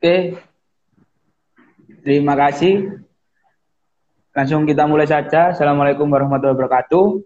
Oke. 0.00 0.32
Terima 2.00 2.32
kasih. 2.32 3.04
Langsung 4.32 4.64
kita 4.64 4.88
mulai 4.88 5.04
saja. 5.04 5.52
Assalamualaikum 5.52 6.08
warahmatullahi 6.08 6.56
wabarakatuh. 6.56 7.20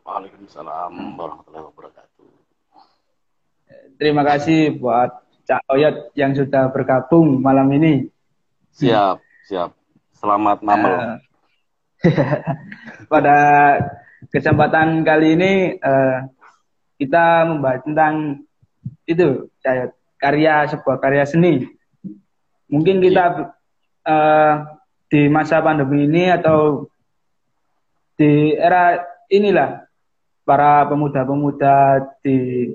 Waalaikumsalam 0.00 1.20
warahmatullahi 1.20 1.64
wabarakatuh. 1.68 2.28
Terima 4.00 4.24
kasih 4.24 4.80
buat 4.80 5.12
Cak 5.44 5.60
Oyot 5.68 6.08
yang 6.16 6.32
sudah 6.32 6.72
bergabung 6.72 7.36
malam 7.36 7.68
ini. 7.68 8.08
Siap, 8.80 9.20
siap. 9.44 9.76
Selamat 10.16 10.64
malam. 10.64 11.20
Pada 13.12 13.36
kesempatan 14.32 15.04
kali 15.04 15.36
ini 15.36 15.52
uh, 15.84 16.32
kita 16.96 17.44
membahas 17.44 17.84
tentang 17.84 18.40
itu 19.04 19.52
Cak 19.60 19.99
karya 20.20 20.68
sebuah 20.68 21.00
karya 21.00 21.24
seni. 21.24 21.66
Mungkin 22.70 23.02
kita 23.02 23.56
uh, 24.06 24.54
di 25.10 25.26
masa 25.26 25.58
pandemi 25.58 26.06
ini 26.06 26.30
atau 26.30 26.86
di 28.14 28.54
era 28.54 29.00
inilah 29.32 29.82
para 30.44 30.86
pemuda-pemuda 30.86 32.04
di 32.22 32.68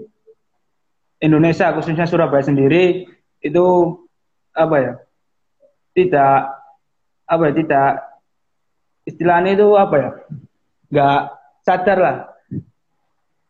Indonesia 1.22 1.72
khususnya 1.72 2.10
Surabaya 2.10 2.44
sendiri 2.44 3.08
itu 3.40 3.66
apa 4.52 4.76
ya 4.82 4.94
tidak 5.96 6.36
apa 7.24 7.44
ya 7.50 7.54
tidak 7.56 7.90
istilahnya 9.06 9.56
itu 9.56 9.68
apa 9.80 9.96
ya 9.96 10.10
nggak 10.92 11.22
sadar 11.64 11.98
lah 11.98 12.18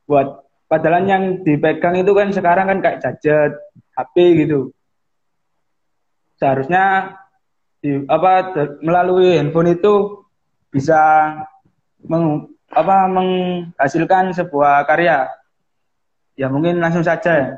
buat 0.05 0.45
padahal 0.70 1.05
yang 1.05 1.23
dipegang 1.41 1.98
itu 1.98 2.12
kan 2.14 2.30
sekarang 2.30 2.66
kan 2.70 2.80
kayak 2.84 3.00
gadget 3.02 3.53
HP 3.95 4.45
gitu 4.45 4.76
seharusnya 6.36 7.16
di 7.80 8.03
apa 8.09 8.52
melalui 8.83 9.39
handphone 9.39 9.75
itu 9.75 10.25
bisa 10.72 11.00
meng, 12.03 12.52
apa 12.73 13.08
menghasilkan 13.08 14.36
sebuah 14.36 14.84
karya. 14.89 15.30
Ya 16.36 16.52
mungkin 16.52 16.84
langsung 16.84 17.06
saja 17.06 17.31
ya 17.31 17.50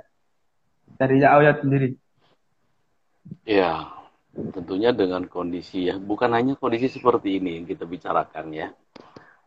dari 0.97 1.21
Auyat 1.23 1.65
sendiri. 1.65 1.97
Ya, 3.43 3.89
tentunya 4.53 4.93
dengan 4.93 5.25
kondisi 5.25 5.89
ya, 5.89 5.97
bukan 5.97 6.31
hanya 6.31 6.53
kondisi 6.55 6.87
seperti 6.87 7.41
ini 7.41 7.59
yang 7.59 7.65
kita 7.67 7.83
bicarakan 7.83 8.53
ya, 8.53 8.67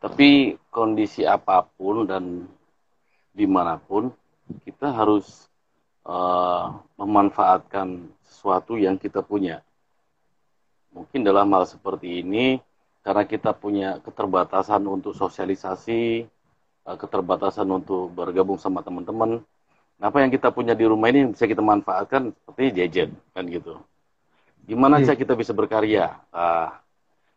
tapi 0.03 0.59
kondisi 0.69 1.25
apa 1.25 1.65
pun 1.65 2.05
dan 2.05 2.45
di 3.31 3.47
mana 3.47 3.79
pun 3.79 4.11
kita 4.67 4.91
harus 4.91 5.50
uh, 6.05 6.79
memanfaatkan 7.01 8.09
sesuatu 8.25 8.77
yang 8.77 8.97
kita 8.97 9.21
punya 9.25 9.65
mungkin 10.91 11.23
dalam 11.23 11.47
hal 11.55 11.65
seperti 11.67 12.23
ini 12.23 12.59
karena 13.01 13.25
kita 13.25 13.57
punya 13.57 13.97
keterbatasan 14.05 14.85
untuk 14.85 15.17
sosialisasi, 15.17 16.27
eh, 16.85 16.97
keterbatasan 17.01 17.65
untuk 17.73 18.13
bergabung 18.13 18.61
sama 18.61 18.85
teman-teman. 18.85 19.41
Apa 20.01 20.25
yang 20.25 20.33
kita 20.33 20.53
punya 20.53 20.73
di 20.77 20.85
rumah 20.85 21.09
ini 21.13 21.33
bisa 21.33 21.45
kita 21.45 21.61
manfaatkan 21.65 22.33
seperti 22.33 22.73
gadget 22.73 23.11
kan 23.33 23.45
gitu. 23.49 23.81
Gimana 24.65 25.01
yeah. 25.01 25.17
kita 25.17 25.37
bisa 25.37 25.53
berkarya? 25.57 26.21
Nah, 26.33 26.77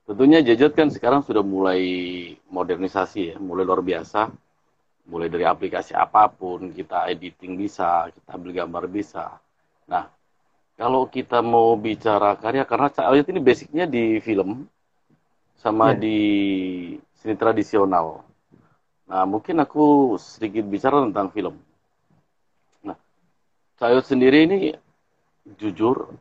tentunya 0.08 0.40
gadget 0.44 0.76
kan 0.76 0.88
sekarang 0.92 1.24
sudah 1.24 1.44
mulai 1.44 1.84
modernisasi 2.48 3.36
ya, 3.36 3.38
mulai 3.40 3.64
luar 3.68 3.84
biasa. 3.84 4.32
Mulai 5.04 5.28
dari 5.28 5.44
aplikasi 5.44 5.92
apa 5.92 6.32
pun, 6.32 6.72
kita 6.72 7.12
editing 7.12 7.60
bisa, 7.60 8.08
kita 8.12 8.40
ambil 8.40 8.52
gambar 8.56 8.84
bisa. 8.88 9.36
Nah, 9.84 10.08
kalau 10.80 11.06
kita 11.12 11.44
mau 11.44 11.76
bicara 11.76 12.40
karya 12.40 12.64
karena 12.64 12.88
Ayat 12.90 13.28
ini 13.30 13.44
basicnya 13.44 13.86
di 13.86 14.18
film 14.24 14.66
sama 15.60 15.92
yeah. 15.94 16.00
di 16.00 16.18
seni 17.20 17.36
tradisional. 17.36 18.24
Nah, 19.06 19.24
mungkin 19.28 19.60
aku 19.60 20.16
sedikit 20.16 20.64
bicara 20.66 21.04
tentang 21.04 21.30
film. 21.36 21.56
Nah, 22.82 22.96
Ayat 23.84 24.08
sendiri 24.08 24.48
ini 24.48 24.60
jujur 25.60 26.16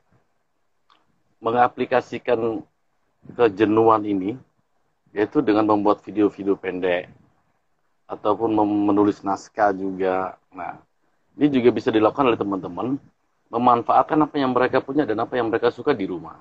mengaplikasikan 1.38 2.62
kejenuhan 3.38 4.03
ini 4.03 4.34
yaitu 5.15 5.38
dengan 5.38 5.71
membuat 5.71 6.03
video-video 6.03 6.59
pendek 6.59 7.06
ataupun 8.12 8.53
menulis 8.61 9.25
naskah 9.25 9.73
juga. 9.73 10.37
Nah, 10.53 10.77
ini 11.41 11.49
juga 11.49 11.73
bisa 11.73 11.89
dilakukan 11.89 12.28
oleh 12.28 12.37
teman-teman 12.37 13.00
memanfaatkan 13.49 14.17
apa 14.21 14.37
yang 14.37 14.53
mereka 14.53 14.81
punya 14.84 15.09
dan 15.09 15.21
apa 15.25 15.37
yang 15.37 15.49
mereka 15.49 15.73
suka 15.73 15.97
di 15.97 16.05
rumah. 16.05 16.37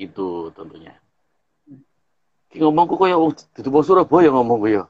Itu 0.00 0.52
tentunya. 0.56 0.96
Ki 2.52 2.60
ngomongku 2.60 2.96
kok 2.96 3.08
ya 3.08 3.16
itu 3.60 3.68
bos 3.68 3.88
Surabaya 3.88 4.32
ngomongku 4.32 4.68
ya. 4.68 4.84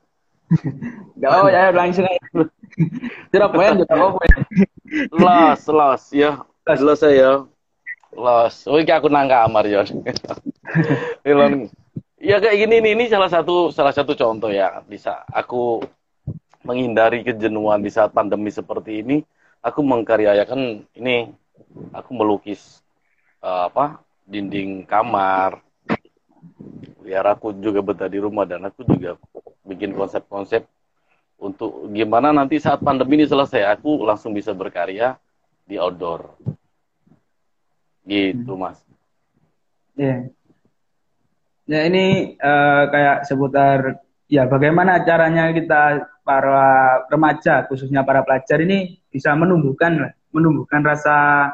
Gak 1.22 1.30
apa 1.30 1.48
ya 1.50 1.62
langsung 1.74 2.06
aja. 2.06 2.22
Surabaya 3.30 3.78
juga 3.78 3.94
apa 3.94 4.22
ya. 4.26 4.38
Los, 5.10 5.62
los 5.70 6.02
ya. 6.14 6.30
Los 6.66 7.02
ya. 7.02 7.46
Los. 8.14 8.54
Oh, 8.66 8.78
iki 8.78 8.90
aku 8.90 9.06
nang 9.06 9.30
kamar 9.30 9.66
ya. 9.70 9.86
Ya 12.26 12.42
kayak 12.42 12.58
gini 12.58 12.82
nih, 12.82 12.92
ini 12.98 13.04
salah 13.06 13.30
satu 13.30 13.70
salah 13.70 13.94
satu 13.94 14.18
contoh 14.18 14.50
ya. 14.50 14.82
Bisa 14.82 15.22
aku 15.30 15.78
menghindari 16.66 17.22
kejenuhan 17.22 17.78
di 17.78 17.86
saat 17.86 18.10
pandemi 18.10 18.50
seperti 18.50 18.98
ini. 18.98 19.22
Aku 19.62 19.86
mengkaryakan 19.86 20.82
ini 20.98 21.30
aku 21.94 22.10
melukis 22.18 22.82
uh, 23.46 23.70
apa 23.70 24.02
dinding 24.26 24.82
kamar. 24.90 25.62
Biar 27.06 27.30
aku 27.30 27.54
juga 27.62 27.78
betah 27.78 28.10
di 28.10 28.18
rumah 28.18 28.42
dan 28.42 28.66
aku 28.66 28.82
juga 28.82 29.14
bikin 29.62 29.94
konsep-konsep 29.94 30.66
untuk 31.38 31.94
gimana 31.94 32.34
nanti 32.34 32.58
saat 32.58 32.82
pandemi 32.82 33.22
ini 33.22 33.30
selesai 33.30 33.62
aku 33.70 34.02
langsung 34.02 34.34
bisa 34.34 34.50
berkarya 34.50 35.14
di 35.62 35.78
outdoor. 35.78 36.34
Gitu 38.02 38.50
mas. 38.58 38.82
Ya. 39.94 40.26
Ya 41.66 41.86
ini 41.86 42.34
uh, 42.38 42.88
kayak 42.90 43.26
seputar 43.26 44.00
ya 44.30 44.46
bagaimana 44.46 45.02
caranya 45.02 45.50
kita 45.50 46.06
para 46.26 47.06
remaja 47.10 47.66
khususnya 47.66 48.02
para 48.02 48.22
pelajar 48.26 48.58
ini 48.62 48.98
bisa 49.10 49.34
menumbuhkan 49.34 50.14
menumbuhkan 50.34 50.82
rasa 50.82 51.50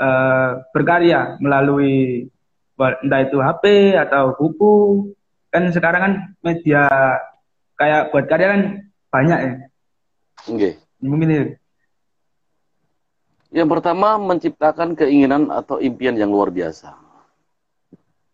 uh, 0.00 0.60
berkarya 0.72 1.36
melalui 1.40 2.28
entah 2.76 3.20
itu 3.22 3.38
HP 3.38 3.94
atau 3.96 4.34
buku 4.34 4.74
kan 5.54 5.70
sekarang 5.70 6.00
kan 6.02 6.14
media 6.42 6.90
kayak 7.78 8.10
buat 8.10 8.26
karya 8.26 8.48
kan 8.50 8.62
banyak 9.14 9.38
ya. 9.38 9.54
Okay. 10.50 10.72
Mungkin 10.98 11.28
itu. 11.30 11.54
Yang 13.54 13.68
pertama 13.78 14.18
menciptakan 14.18 14.98
keinginan 14.98 15.46
atau 15.54 15.78
impian 15.78 16.18
yang 16.18 16.34
luar 16.34 16.50
biasa. 16.50 17.03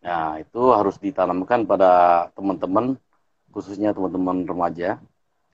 Nah, 0.01 0.41
itu 0.41 0.61
harus 0.73 0.97
ditanamkan 0.97 1.65
pada 1.69 2.25
teman-teman, 2.33 2.97
khususnya 3.53 3.93
teman-teman 3.93 4.45
remaja. 4.45 4.97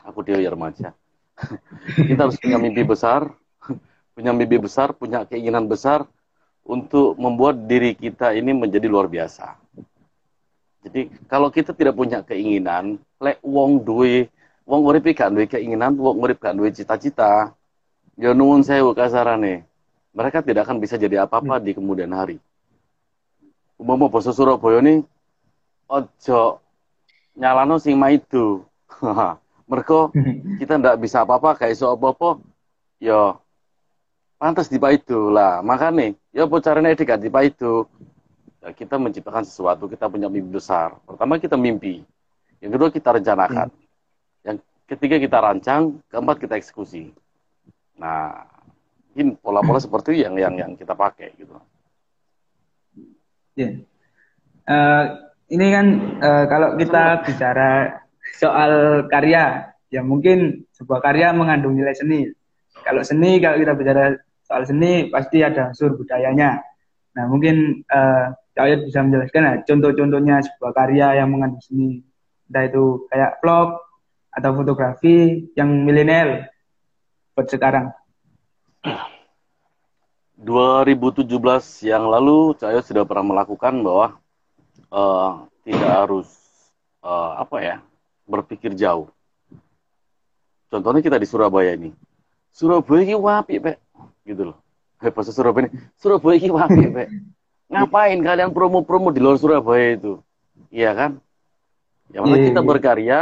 Aku 0.08 0.24
dia 0.24 0.40
ya 0.40 0.48
remaja 0.56 0.96
kita 2.10 2.22
harus 2.28 2.38
punya 2.40 2.58
mimpi 2.58 2.82
besar, 2.84 3.30
punya 4.16 4.32
mimpi 4.34 4.58
besar, 4.58 4.94
punya 4.94 5.24
keinginan 5.30 5.70
besar 5.70 6.06
untuk 6.68 7.16
membuat 7.16 7.70
diri 7.70 7.96
kita 7.96 8.34
ini 8.36 8.52
menjadi 8.52 8.88
luar 8.90 9.08
biasa. 9.08 9.56
Jadi 10.88 11.12
kalau 11.28 11.52
kita 11.52 11.76
tidak 11.76 11.96
punya 11.96 12.24
keinginan, 12.24 13.00
lek 13.20 13.40
wong 13.44 13.84
duwe, 13.84 14.32
wong 14.64 14.82
urip 14.88 15.08
gak 15.12 15.32
duwe 15.32 15.46
keinginan, 15.48 15.96
wong 15.96 16.18
urip 16.24 16.40
gak 16.40 16.56
duwe 16.56 16.72
cita-cita, 16.72 17.52
ya 18.16 18.32
nuwun 18.32 18.64
sewu 18.64 18.96
kasarane. 18.96 19.68
Mereka 20.16 20.42
tidak 20.42 20.66
akan 20.66 20.82
bisa 20.82 20.98
jadi 20.98 21.28
apa-apa 21.28 21.62
di 21.62 21.78
kemudian 21.78 22.10
hari. 22.16 22.42
Umpama 23.78 24.10
basa 24.10 24.34
Surabaya 24.34 24.82
ini 24.82 25.06
ojo 25.86 26.60
nyalano 27.38 27.78
sing 27.78 27.96
maido. 27.96 28.66
Mereka 29.70 30.12
kita 30.62 30.82
ndak 30.82 30.98
bisa 30.98 31.22
apa-apa 31.22 31.54
kayak 31.54 31.78
iso 31.78 31.94
apa-apa 31.94 32.42
ya 32.98 33.38
pantas 34.38 34.70
di 34.70 34.78
itu 34.78 35.30
lah. 35.34 35.62
Makanya 35.62 36.14
ya 36.34 36.46
apa 36.46 36.58
caranya 36.62 36.94
di 36.94 37.30
itu? 37.30 37.86
Ya, 38.58 38.74
kita 38.74 38.98
menciptakan 38.98 39.46
sesuatu, 39.46 39.86
kita 39.86 40.10
punya 40.10 40.26
mimpi 40.30 40.58
besar. 40.58 40.98
Pertama 41.06 41.38
kita 41.38 41.54
mimpi. 41.54 42.02
Yang 42.58 42.72
kedua 42.74 42.90
kita 42.90 43.10
rencanakan. 43.22 43.70
Hmm. 43.70 43.86
Yang 44.42 44.58
ketiga 44.90 45.16
kita 45.22 45.38
rancang, 45.38 46.02
keempat 46.10 46.42
kita 46.42 46.58
eksekusi. 46.58 47.14
Nah, 48.02 48.46
ini 49.14 49.38
pola-pola 49.38 49.78
seperti 49.86 50.26
yang 50.26 50.42
yang 50.42 50.54
yang 50.58 50.72
kita 50.74 50.98
pakai 50.98 51.38
gitu. 51.38 51.54
Ya. 53.58 53.74
Uh, 54.70 55.04
ini 55.50 55.74
kan 55.74 55.86
uh, 56.22 56.46
kalau 56.46 56.78
kita 56.78 57.26
bicara 57.26 57.98
soal 58.38 59.04
karya, 59.10 59.74
ya 59.90 60.06
mungkin 60.06 60.70
sebuah 60.78 61.02
karya 61.02 61.34
mengandung 61.34 61.74
nilai 61.74 61.98
seni. 61.98 62.30
Kalau 62.86 63.02
seni, 63.02 63.42
kalau 63.42 63.58
kita 63.58 63.74
bicara 63.74 64.14
soal 64.46 64.64
seni 64.70 65.10
pasti 65.10 65.42
ada 65.42 65.74
unsur 65.74 65.98
budayanya. 65.98 66.62
Nah 67.18 67.26
mungkin 67.26 67.82
uh, 67.90 68.38
bisa 68.86 69.02
menjelaskan 69.02 69.42
ya, 69.42 69.54
contoh-contohnya 69.66 70.46
sebuah 70.46 70.72
karya 70.78 71.18
yang 71.18 71.34
mengandung 71.34 71.64
seni, 71.66 72.06
entah 72.46 72.64
itu 72.70 73.10
kayak 73.10 73.42
vlog 73.42 73.74
atau 74.30 74.52
fotografi 74.54 75.50
yang 75.58 75.82
milenial 75.82 76.46
buat 77.34 77.50
sekarang. 77.50 77.90
2017 80.38 81.26
yang 81.90 82.06
lalu 82.06 82.54
saya 82.62 82.86
sudah 82.86 83.04
pernah 83.10 83.34
melakukan 83.34 83.74
bahwa 83.82 84.22
uh, 84.94 85.50
tidak 85.66 85.92
harus 85.92 86.30
uh, 87.02 87.42
apa 87.42 87.58
ya 87.60 87.76
berpikir 88.30 88.78
jauh. 88.78 89.10
Contohnya 90.68 91.02
kita 91.02 91.18
di 91.18 91.26
Surabaya 91.26 91.74
ini. 91.74 91.96
Surabaya 92.52 93.02
ini 93.02 93.16
wapi, 93.16 93.56
Pak. 93.64 93.78
Gitu 94.28 94.52
loh. 94.52 94.58
Kayak 95.00 95.14
bahasa 95.16 95.32
Surabaya 95.32 95.64
ini. 95.66 95.72
Surabaya 95.96 96.36
ini 96.38 96.50
wapi, 96.52 96.84
Pak. 96.92 97.08
Ngapain 97.68 98.20
kalian 98.22 98.52
promo-promo 98.52 99.10
di 99.10 99.20
luar 99.24 99.40
Surabaya 99.40 99.96
itu? 99.96 100.20
Iya 100.70 100.92
kan? 100.94 101.12
Ya 102.12 102.24
mana 102.24 102.40
kita 102.40 102.62
iya. 102.64 102.68
berkarya, 102.68 103.20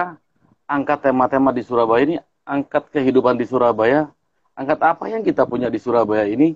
angkat 0.70 1.10
tema-tema 1.10 1.50
di 1.54 1.66
Surabaya 1.66 2.02
ini, 2.06 2.16
angkat 2.46 2.90
kehidupan 2.94 3.38
di 3.38 3.46
Surabaya, 3.46 4.10
angkat 4.54 4.80
apa 4.82 5.10
yang 5.10 5.26
kita 5.26 5.46
punya 5.46 5.70
di 5.70 5.82
Surabaya 5.82 6.30
ini, 6.30 6.54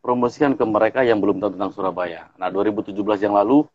promosikan 0.00 0.54
ke 0.54 0.64
mereka 0.64 1.02
yang 1.02 1.18
belum 1.18 1.42
tahu 1.42 1.58
tentang 1.58 1.72
Surabaya. 1.74 2.30
Nah, 2.38 2.48
2017 2.48 2.94
yang 3.24 3.34
lalu, 3.34 3.66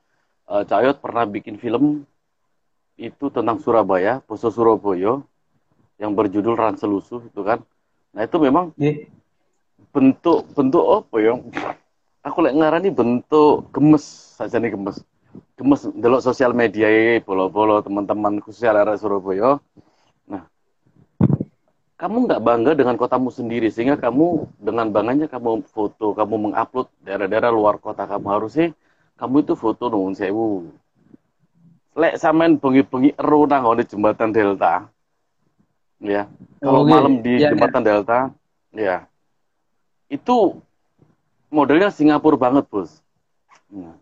uh, 0.48 0.64
Cayot 0.64 1.00
pernah 1.00 1.24
bikin 1.28 1.60
film 1.60 2.08
itu 2.98 3.26
tentang 3.34 3.58
Surabaya, 3.58 4.22
Poso 4.22 4.54
Surabaya, 4.54 5.22
yang 5.98 6.14
berjudul 6.14 6.58
Ranselusuh 6.58 7.30
itu 7.30 7.42
kan. 7.42 7.62
Nah 8.14 8.22
itu 8.26 8.38
memang 8.38 8.76
yeah. 8.78 9.10
bentuk 9.90 10.46
bentuk 10.54 10.84
apa 10.84 11.16
ya? 11.22 11.34
Aku 12.28 12.40
lek 12.40 12.56
ngarani 12.56 12.90
bentuk 12.94 13.68
gemes 13.76 14.06
saja 14.38 14.60
nih 14.62 14.76
gemes. 14.76 15.04
Gemes 15.58 15.82
delok 15.98 16.22
sosial 16.22 16.54
media 16.54 16.88
ya, 16.88 17.20
bolo-bolo 17.26 17.82
teman-teman 17.82 18.40
khususnya 18.40 18.78
arah 18.78 18.96
Surabaya. 18.96 19.58
Kamu 22.04 22.28
nggak 22.28 22.44
bangga 22.44 22.72
dengan 22.76 23.00
kotamu 23.00 23.32
sendiri 23.32 23.72
sehingga 23.72 23.96
kamu 23.96 24.44
dengan 24.60 24.92
bangganya 24.92 25.32
kamu 25.32 25.64
foto, 25.72 26.12
kamu 26.12 26.52
mengupload 26.52 26.92
daerah-daerah 27.00 27.48
luar 27.48 27.80
kota 27.80 28.04
kamu 28.04 28.28
harusnya 28.28 28.76
kamu 29.16 29.48
itu 29.48 29.56
foto 29.56 29.88
nuwun 29.88 30.12
sewu. 30.12 30.68
Lek 31.96 32.20
samen 32.20 32.60
bengi-bengi 32.60 33.16
ero 33.16 33.48
nang 33.48 33.64
jembatan 33.88 34.36
Delta 34.36 34.92
ya. 36.04 36.28
Kalau 36.60 36.84
okay. 36.84 36.92
malam 36.92 37.14
di 37.24 37.40
ya, 37.40 37.56
jembatan 37.56 37.82
ya. 37.82 37.88
Delta, 37.88 38.20
ya. 38.76 38.98
Itu 40.12 40.60
modelnya 41.48 41.90
Singapura 41.90 42.36
banget, 42.36 42.68
Bos. 42.68 43.00
Nah. 43.72 43.96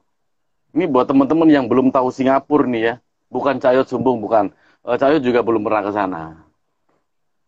Ini 0.71 0.87
buat 0.87 1.05
teman-teman 1.05 1.51
yang 1.51 1.65
belum 1.67 1.93
tahu 1.93 2.09
Singapura 2.09 2.65
nih 2.65 2.81
ya. 2.81 2.93
Bukan 3.31 3.61
Cayot 3.61 3.87
Sumbung, 3.87 4.19
bukan. 4.19 4.51
Uh, 4.83 4.97
Cayot 4.97 5.23
juga 5.23 5.43
belum 5.43 5.63
pernah 5.63 5.83
ke 5.83 5.91
sana. 5.93 6.21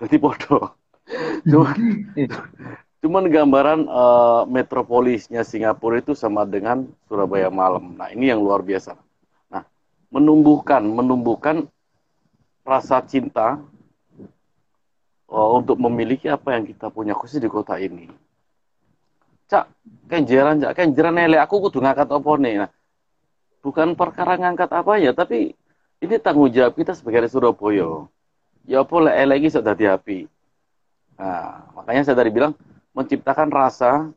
Jadi 0.01 0.15
bodoh. 0.17 0.73
cuman, 1.51 1.75
cuman 3.03 3.23
gambaran 3.27 3.79
uh, 3.91 4.43
metropolisnya 4.47 5.43
Singapura 5.43 5.99
itu 5.99 6.15
sama 6.15 6.47
dengan 6.47 6.87
Surabaya 7.05 7.51
malam. 7.51 7.99
Nah, 7.99 8.09
ini 8.09 8.31
yang 8.31 8.39
luar 8.39 8.63
biasa. 8.63 8.95
Nah, 9.51 9.67
menumbuhkan, 10.09 10.81
menumbuhkan 10.87 11.67
rasa 12.63 13.03
cinta 13.03 13.59
oh, 15.27 15.59
untuk 15.59 15.75
memiliki 15.75 16.31
apa 16.31 16.55
yang 16.55 16.63
kita 16.63 16.87
punya 16.87 17.11
khusus 17.11 17.43
di 17.43 17.51
kota 17.51 17.75
ini. 17.75 18.07
Cak, 19.51 19.67
kenjeran, 20.07 20.63
cak, 20.63 20.73
kenjeran 20.79 21.19
nele 21.19 21.37
aku 21.37 21.67
kudu 21.67 21.83
ngangkat 21.83 22.07
apa 22.07 22.31
nih. 22.39 22.55
Nah, 22.63 22.69
bukan 23.59 23.99
perkara 23.99 24.39
ngangkat 24.39 24.71
apa 24.71 24.93
ya, 25.03 25.11
tapi 25.11 25.51
ini 25.99 26.15
tanggung 26.23 26.51
jawab 26.51 26.79
kita 26.79 26.95
sebagai 26.95 27.27
Surabaya. 27.27 28.07
Ya 28.63 28.79
apa 28.83 28.95
lagi 29.03 29.47
sudah 29.51 29.75
di 29.75 29.85
api. 29.87 30.19
Nah, 31.19 31.67
makanya 31.75 32.07
saya 32.07 32.15
tadi 32.19 32.31
bilang 32.31 32.55
menciptakan 32.95 33.51
rasa 33.51 34.09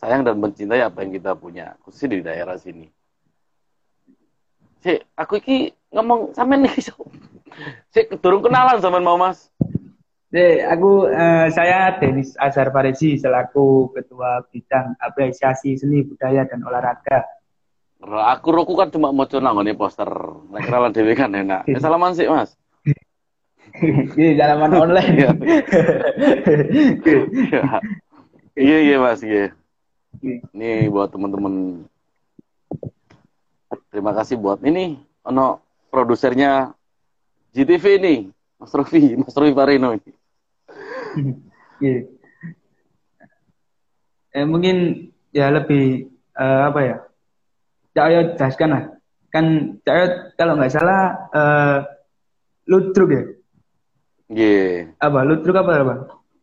sayang 0.00 0.24
dan 0.24 0.40
mencintai 0.40 0.80
apa 0.80 1.04
yang 1.04 1.12
kita 1.12 1.36
punya, 1.36 1.76
khusus 1.84 2.08
di 2.08 2.24
daerah 2.24 2.56
sini. 2.56 2.88
Si, 4.80 4.96
aku 5.12 5.44
iki 5.44 5.68
ngomong 5.92 6.32
sama 6.32 6.56
nih, 6.56 6.72
so. 6.80 6.96
si 7.92 8.08
turun 8.24 8.40
kenalan 8.40 8.80
sama 8.80 8.96
mau 9.04 9.20
mas. 9.20 9.52
Jadi, 10.32 10.62
aku 10.64 11.10
uh, 11.10 11.52
saya 11.52 12.00
Denis 12.00 12.32
Azhar 12.40 12.72
Farisi 12.72 13.18
selaku 13.20 13.92
ketua 13.92 14.40
bidang 14.48 14.96
apresiasi 14.96 15.76
seni 15.76 16.06
budaya 16.06 16.48
dan 16.48 16.64
olahraga. 16.64 17.26
Aku 18.00 18.48
roku 18.48 18.72
kan 18.80 18.88
cuma 18.88 19.12
mau 19.12 19.28
nih 19.28 19.76
poster. 19.76 20.08
Kenalan 20.64 20.96
dhewe 20.96 21.12
kan 21.12 21.28
enak. 21.36 21.68
Ya, 21.68 21.76
salaman 21.84 22.16
sih, 22.16 22.24
Mas. 22.24 22.59
Ini 24.18 24.36
salaman 24.36 24.72
online. 24.74 25.14
Iya. 25.16 25.30
iya, 28.58 28.78
iya, 28.82 28.96
Mas, 28.98 29.20
iya. 29.22 29.54
Ini 30.54 30.90
buat 30.90 31.14
teman-teman. 31.14 31.86
Terima 33.90 34.14
kasih 34.14 34.38
buat 34.38 34.62
ini 34.62 34.98
ono 35.26 35.62
produsernya 35.90 36.74
GTV 37.54 37.84
ini, 37.98 38.14
Mas 38.58 38.70
Rofi, 38.70 39.18
Mas 39.18 39.34
Rofi 39.34 39.50
Parino 39.54 39.94
ini. 39.94 40.10
yeah. 41.82 42.06
eh, 44.34 44.46
mungkin 44.46 45.10
ya 45.34 45.50
lebih 45.50 46.10
uh, 46.38 46.70
apa 46.70 46.80
ya 46.82 46.96
Cak 47.94 48.04
Ayo 48.06 48.20
jelaskan 48.38 48.70
lah 48.70 48.82
kan 49.30 49.44
Cak 49.82 49.94
Ayo 49.94 50.06
kalau 50.38 50.54
nggak 50.58 50.74
salah 50.74 51.02
uh, 51.34 51.78
ludruk 52.70 53.10
ya 53.10 53.22
Iya. 54.30 54.94
Yeah. 54.94 55.02
Apa? 55.02 55.26
Ludruk 55.26 55.56
apa 55.58 55.72
apa? 55.82 55.94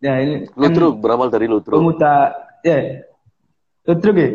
Ya 0.03 0.19
ini. 0.19 0.45
Ludruk 0.53 0.99
kan 0.99 1.01
berawal 1.01 1.27
dari 1.31 1.47
ludruk. 1.47 1.79
Pemuda, 1.79 2.35
ya. 2.61 2.69
Yeah. 2.69 2.83
Ludruk 3.87 4.15
ya. 4.19 4.29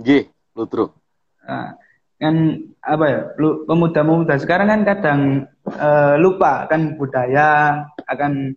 Iya, 0.00 0.20
ludruk. 0.56 0.90
Nah, 1.44 1.76
kan 2.16 2.34
apa 2.80 3.04
ya? 3.04 3.20
Pemuda-pemuda 3.68 4.34
sekarang 4.40 4.68
kan 4.72 4.80
kadang 4.88 5.20
uh, 5.68 6.16
lupa 6.16 6.64
kan 6.66 6.96
budaya 6.96 7.84
akan 8.08 8.56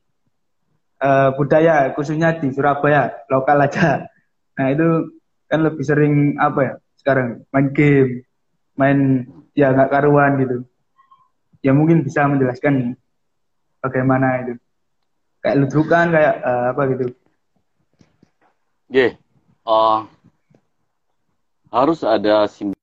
uh, 1.04 1.30
budaya 1.36 1.92
khususnya 1.96 2.40
di 2.40 2.52
Surabaya 2.56 3.12
lokal 3.28 3.60
aja. 3.60 4.08
Nah 4.60 4.68
itu 4.72 4.88
kan 5.50 5.60
lebih 5.66 5.84
sering 5.84 6.36
apa 6.38 6.60
ya 6.62 6.74
sekarang 7.00 7.28
main 7.52 7.68
game, 7.76 8.12
main 8.76 9.00
ya 9.56 9.72
nggak 9.76 9.92
karuan 9.92 10.40
gitu. 10.44 10.58
Ya 11.60 11.76
mungkin 11.76 12.08
bisa 12.08 12.24
menjelaskan 12.28 12.96
bagaimana 13.80 14.44
itu. 14.44 14.54
Kayak 15.40 15.58
ludrukan 15.64 16.06
kayak 16.12 16.36
uh, 16.44 16.66
apa 16.76 16.82
gitu. 16.96 17.06
Yeah. 18.92 19.16
Uh, 19.64 20.04
harus 21.70 22.02
ada 22.04 22.50
sim 22.50 22.74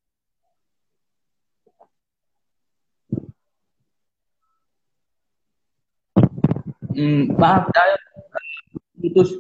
Hmm, 6.97 7.29
maaf, 7.37 7.69
saya 7.77 7.93
putus. 8.97 9.37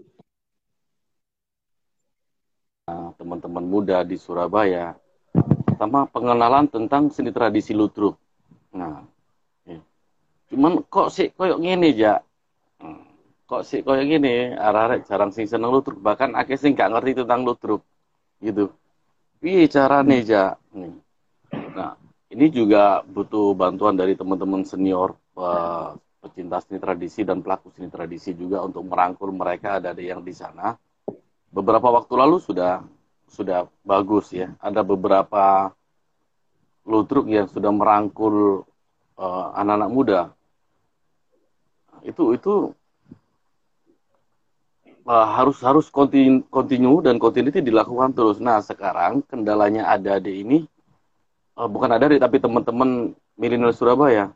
Nah, 2.84 3.16
teman-teman 3.16 3.64
muda 3.64 4.04
di 4.04 4.20
Surabaya, 4.20 4.92
pertama 5.64 6.04
pengenalan 6.04 6.68
tentang 6.68 7.08
seni 7.08 7.32
tradisi 7.32 7.72
ludruk. 7.72 8.20
Nah. 8.76 9.15
Cuman 10.52 10.82
kok 10.86 11.08
sih 11.10 11.28
koyok 11.34 11.58
gini 11.58 11.90
ya? 11.96 12.22
Hmm. 12.78 13.02
Kok 13.46 13.62
sih 13.62 13.80
koyok 13.82 14.06
gini? 14.06 14.54
Arah 14.54 14.98
jarang 15.02 15.30
sing 15.30 15.46
seneng 15.46 15.70
ludruk, 15.70 15.98
bahkan 16.02 16.34
akhirnya 16.34 16.62
sing 16.62 16.72
gak 16.74 16.90
ngerti 16.92 17.22
tentang 17.24 17.46
ludruk, 17.46 17.82
gitu. 18.42 18.70
Iya 19.44 19.68
cara 19.68 20.00
nih 20.02 20.22
ja. 20.26 20.44
Nah, 21.52 21.94
ini 22.32 22.46
juga 22.50 23.04
butuh 23.04 23.54
bantuan 23.54 23.94
dari 23.94 24.16
teman-teman 24.16 24.64
senior 24.66 25.14
uh, 25.38 25.94
pecinta 26.26 26.58
seni 26.58 26.82
tradisi 26.82 27.22
dan 27.22 27.38
pelaku 27.38 27.70
seni 27.70 27.86
tradisi 27.86 28.34
juga 28.34 28.64
untuk 28.66 28.82
merangkul 28.82 29.30
mereka 29.30 29.78
ada 29.78 29.94
yang 29.94 30.26
di 30.26 30.34
sana. 30.34 30.74
Beberapa 31.54 31.86
waktu 31.94 32.12
lalu 32.18 32.42
sudah 32.42 32.82
sudah 33.30 33.70
bagus 33.86 34.34
ya. 34.34 34.50
Ada 34.58 34.82
beberapa 34.82 35.70
ludruk 36.86 37.30
yang 37.30 37.46
sudah 37.46 37.70
merangkul 37.70 38.66
eh, 38.66 38.75
anak-anak 39.16 39.88
uh, 39.88 39.92
muda. 39.92 40.20
Itu 42.04 42.36
itu 42.36 42.76
uh, 45.08 45.26
harus 45.36 45.58
harus 45.64 45.86
kontinu, 45.88 46.44
kontinu 46.52 47.00
dan 47.00 47.16
continuity 47.16 47.64
dilakukan 47.64 48.12
terus. 48.12 48.38
Nah 48.38 48.60
sekarang 48.60 49.24
kendalanya 49.24 49.88
ada 49.88 50.20
di 50.20 50.44
ini 50.44 50.58
uh, 51.56 51.68
bukan 51.68 51.90
ada 51.96 52.12
di 52.12 52.20
tapi 52.20 52.36
teman-teman 52.38 53.16
milenial 53.38 53.72
Surabaya 53.72 54.30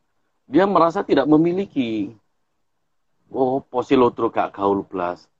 dia 0.51 0.67
merasa 0.67 1.07
tidak 1.07 1.31
memiliki. 1.31 2.11
Oh, 3.31 3.63
posilotruk 3.63 4.35
gak 4.35 4.59
gaul 4.59 4.83
plus. 4.83 5.31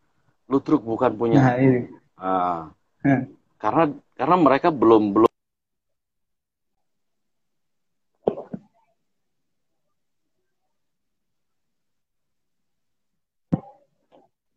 Lutruk 0.47 0.87
bukan 0.87 1.11
punya. 1.19 1.43
Nah, 1.43 1.59
ini. 1.59 1.91
Hah. 2.15 2.71
karena 3.57 3.97
karena 4.15 4.37
mereka 4.37 4.69
belum 4.69 5.11
belum 5.17 5.30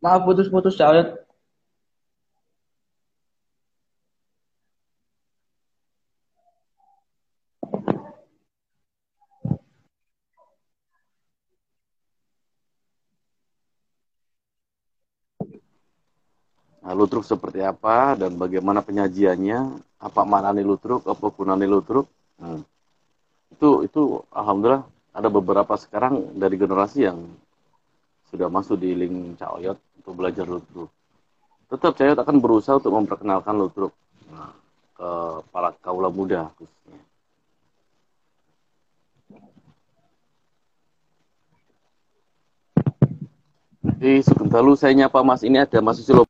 Maaf 0.04 0.20
putus-putus. 0.28 0.76
Nah, 0.76 0.92
lutruk 16.92 17.24
seperti 17.24 17.64
apa 17.64 18.12
dan 18.12 18.36
bagaimana 18.36 18.84
penyajiannya, 18.84 19.80
apa 20.04 20.20
maknanya 20.28 20.60
lutruk, 20.60 21.08
apa 21.08 21.32
gunanya 21.32 21.64
lutruk. 21.64 22.04
Nah, 22.36 22.60
itu 23.56 23.88
itu 23.88 24.20
alhamdulillah 24.28 24.84
ada 25.16 25.28
beberapa 25.32 25.80
sekarang 25.80 26.36
dari 26.36 26.60
generasi 26.60 27.08
yang 27.08 27.24
sudah 28.28 28.52
masuk 28.52 28.76
di 28.84 28.92
link 28.92 29.40
Cak 29.40 29.48
Oyot 29.56 29.78
untuk 30.04 30.20
belajar 30.20 30.44
lutruk. 30.44 30.92
Tetap 31.72 31.96
Oyot 31.96 32.20
akan 32.20 32.36
berusaha 32.44 32.76
untuk 32.76 32.92
memperkenalkan 32.92 33.56
lutruk 33.56 33.96
nah, 34.28 34.52
ke 34.92 35.10
para 35.48 35.72
kaula 35.80 36.12
muda 36.12 36.52
khususnya. 36.60 37.00
Di 43.96 44.20
Sugeng 44.20 44.52
saya 44.76 44.92
nyapa 44.92 45.24
Mas 45.24 45.40
ini 45.40 45.56
ada 45.56 45.80
Mas 45.80 45.96
Susilo 45.96 46.28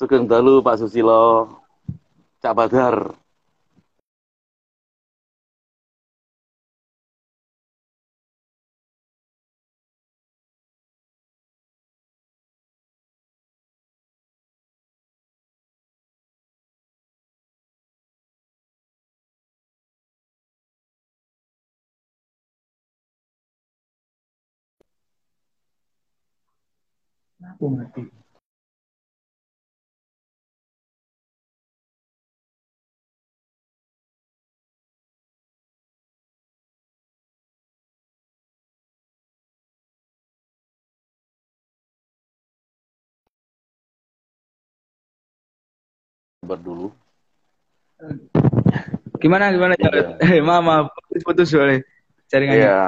Sugeng 0.00 0.24
Dalu 0.24 0.64
Pak 0.64 0.80
Susilo 0.80 1.63
Cak 2.44 2.54
Badar 2.56 2.96
Aku. 27.56 28.23
Sabar 46.54 46.70
dulu. 46.70 46.86
Gimana 49.18 49.50
gimana 49.50 49.74
Cawet? 49.74 50.22
Eh, 50.22 50.38
maaf, 50.38 50.62
maaf. 50.62 50.86
Putus-putus 51.10 51.50
boleh. 51.50 51.82
Jaringannya. 52.30 52.62
Iya. 52.62 52.82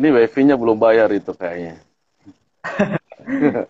Ini 0.00 0.08
wifi-nya 0.08 0.56
belum 0.56 0.80
bayar 0.80 1.12
itu 1.12 1.36
kayaknya. 1.36 1.76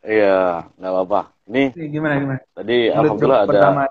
Iya, 0.00 0.64
nggak 0.80 0.92
apa-apa. 0.96 1.28
Ini 1.44 1.76
gimana 1.92 2.16
gimana? 2.16 2.40
tadi 2.56 2.88
Lutruk 2.88 2.96
alhamdulillah 3.04 3.40
ada 3.44 3.50
pertama. 3.52 3.82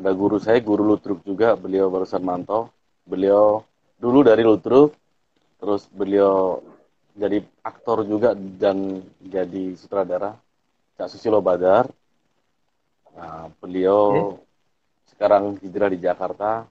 ada 0.00 0.10
guru 0.16 0.36
saya, 0.40 0.58
guru 0.64 0.80
Lutruk 0.80 1.20
juga, 1.28 1.52
beliau 1.52 1.92
barusan 1.92 2.24
mantau. 2.24 2.72
Beliau 3.04 3.68
dulu 4.00 4.24
dari 4.24 4.40
Lutruk, 4.40 4.96
terus 5.60 5.84
beliau 5.92 6.64
jadi 7.14 7.46
aktor 7.62 8.02
juga 8.02 8.34
dan 8.34 9.06
jadi 9.22 9.78
sutradara. 9.78 10.34
Cak 10.94 11.10
Susilo 11.10 11.42
Badar. 11.42 11.90
Nah, 13.14 13.50
beliau 13.62 14.38
sekarang 15.14 15.58
hijrah 15.62 15.90
di 15.90 15.98
Jakarta. 16.02 16.66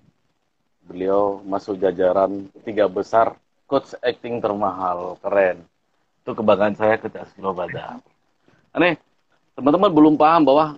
Beliau 0.84 1.40
masuk 1.48 1.80
jajaran 1.80 2.52
tiga 2.68 2.92
besar 2.92 3.40
coach 3.68 3.96
acting 4.04 4.44
termahal, 4.44 5.16
keren. 5.24 5.64
Itu 6.24 6.36
kebanggaan 6.36 6.76
saya 6.76 7.00
ke 7.00 7.08
Cak 7.08 7.32
Susilo 7.32 7.56
Badar. 7.56 8.04
Aneh, 8.76 9.00
teman-teman 9.56 9.92
belum 9.92 10.16
paham 10.20 10.44
bahwa 10.44 10.76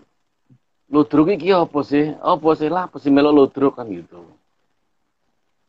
ludruk 0.90 1.34
iki 1.34 1.50
apa 1.50 1.80
sih? 1.82 2.14
Apa 2.22 2.50
sih 2.54 2.70
lah, 2.70 2.86
apa 2.86 2.98
sih 3.02 3.10
melo 3.10 3.34
ludruk 3.34 3.82
kan 3.82 3.90
gitu. 3.90 4.26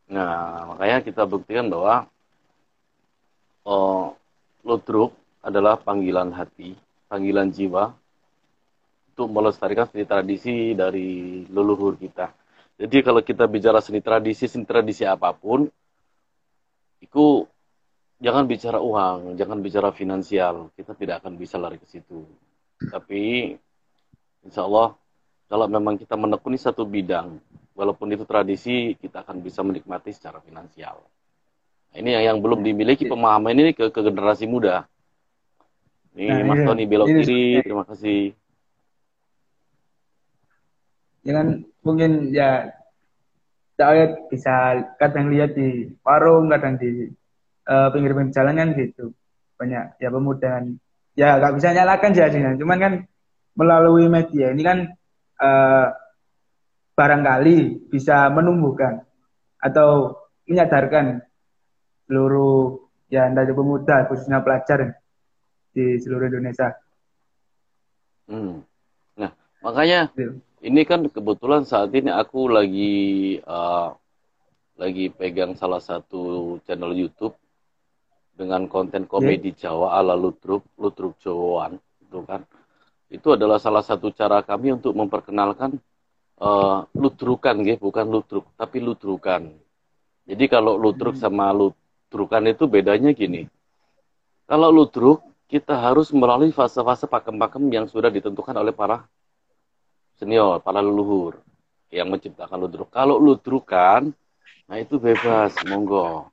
Nah, 0.06 0.68
makanya 0.70 1.02
kita 1.02 1.24
buktikan 1.24 1.66
bahwa 1.66 2.06
oh, 3.66 4.14
ludruk 4.62 5.12
adalah 5.42 5.74
panggilan 5.78 6.30
hati, 6.30 6.78
panggilan 7.10 7.50
jiwa 7.50 7.90
untuk 9.12 9.28
melestarikan 9.32 9.90
seni 9.90 10.04
tradisi 10.06 10.72
dari 10.76 11.42
leluhur 11.50 11.98
kita. 11.98 12.30
Jadi 12.76 13.00
kalau 13.00 13.24
kita 13.24 13.48
bicara 13.48 13.80
seni 13.80 14.04
tradisi, 14.04 14.44
seni 14.46 14.68
tradisi 14.68 15.02
apa 15.08 15.32
pun, 15.32 15.64
itu 17.00 17.48
jangan 18.20 18.44
bicara 18.44 18.78
uang, 18.78 19.34
jangan 19.40 19.58
bicara 19.64 19.88
finansial. 19.96 20.68
Kita 20.76 20.92
tidak 20.92 21.24
akan 21.24 21.40
bisa 21.40 21.56
lari 21.56 21.80
ke 21.80 21.88
situ. 21.88 22.28
Tapi 22.76 23.56
insya 24.44 24.68
Allah 24.68 24.92
kalau 25.48 25.66
memang 25.70 25.96
kita 25.96 26.18
menekuni 26.18 26.58
satu 26.60 26.84
bidang, 26.84 27.38
walaupun 27.72 28.12
itu 28.12 28.26
tradisi, 28.28 28.98
kita 28.98 29.22
akan 29.22 29.40
bisa 29.40 29.62
menikmati 29.62 30.10
secara 30.10 30.42
finansial. 30.42 31.00
Ini 31.96 32.08
yang, 32.20 32.24
yang 32.28 32.38
belum 32.44 32.60
dimiliki 32.60 33.08
pemahaman 33.08 33.56
ini 33.56 33.72
ke, 33.72 33.88
ke 33.88 34.00
generasi 34.04 34.44
muda. 34.44 34.84
Ini 36.12 36.44
Nah, 36.44 36.44
Mas 36.48 36.60
iya. 36.60 36.66
Tony 36.68 36.84
belok 36.84 37.06
Ini 37.08 37.20
kiri, 37.24 37.44
terima 37.64 37.84
kasih. 37.88 38.22
Jangan 41.24 41.46
mungkin 41.82 42.32
ya 42.32 42.70
Cawet 43.76 44.32
bisa 44.32 44.88
kadang 44.96 45.28
lihat 45.28 45.52
di 45.52 45.92
warung, 46.00 46.48
kadang 46.48 46.80
di 46.80 47.12
eh, 47.68 47.88
pinggir-pinggir 47.92 48.32
jalan 48.32 48.56
kan 48.56 48.68
gitu. 48.72 49.12
Banyak 49.60 50.00
ya 50.00 50.08
pemuda 50.08 50.48
kan. 50.60 50.64
Ya 51.12 51.36
nggak 51.36 51.54
bisa 51.60 51.76
nyalakan 51.76 52.12
jadinya. 52.16 52.50
Cuman 52.56 52.78
kan 52.80 52.92
melalui 53.52 54.08
media 54.08 54.48
ini 54.56 54.62
kan 54.64 54.78
eh, 55.44 55.86
barangkali 56.96 57.92
bisa 57.92 58.32
menumbuhkan 58.32 59.04
atau 59.60 60.16
menyadarkan 60.48 61.25
seluruh 62.06 62.80
ya 63.10 63.26
entah 63.26 63.46
itu 63.46 63.54
pemuda 63.54 64.06
khususnya 64.10 64.42
pelajar 64.42 64.98
di 65.70 65.98
seluruh 66.00 66.26
Indonesia. 66.30 66.74
Hmm. 68.26 68.62
Nah, 69.14 69.30
makanya 69.62 70.10
Gitu. 70.14 70.42
ini 70.66 70.82
kan 70.82 71.06
kebetulan 71.06 71.62
saat 71.62 71.94
ini 71.94 72.10
aku 72.10 72.50
lagi 72.50 72.94
eh, 73.38 73.88
lagi 74.76 75.08
pegang 75.08 75.56
salah 75.56 75.80
satu 75.80 76.56
channel 76.66 76.92
YouTube 76.92 77.36
dengan 78.36 78.68
konten 78.68 79.08
komedi 79.08 79.56
Jawa 79.56 79.96
ala 79.96 80.12
Lutruk, 80.12 80.68
Lutruk 80.76 81.16
Jawaan, 81.24 81.80
itu 82.04 82.20
kan. 82.28 82.44
Itu 83.08 83.32
adalah 83.32 83.56
salah 83.56 83.80
satu 83.80 84.12
cara 84.12 84.44
kami 84.44 84.76
untuk 84.76 84.92
memperkenalkan 84.92 85.80
eh, 86.36 86.78
lutrukan, 86.92 87.56
gitu, 87.64 87.88
bukan 87.88 88.06
lutruk, 88.12 88.44
tapi 88.60 88.84
lutrukan. 88.84 89.56
Jadi 90.26 90.44
kalau 90.50 90.76
lutruk 90.76 91.16
sama 91.16 91.48
lutrukan 92.06 92.46
itu 92.46 92.70
bedanya 92.70 93.10
gini. 93.10 93.50
Kalau 94.46 94.70
lutruk, 94.70 95.26
kita 95.50 95.74
harus 95.74 96.14
melalui 96.14 96.54
fase-fase 96.54 97.10
pakem-pakem 97.10 97.66
yang 97.66 97.90
sudah 97.90 98.06
ditentukan 98.14 98.54
oleh 98.54 98.70
para 98.70 99.02
senior, 100.14 100.62
para 100.62 100.78
leluhur 100.78 101.42
yang 101.90 102.06
menciptakan 102.06 102.62
ludruk. 102.62 102.94
Kalau 102.94 103.18
ludrukan, 103.18 104.14
nah 104.70 104.78
itu 104.78 105.02
bebas, 105.02 105.50
monggo. 105.66 106.30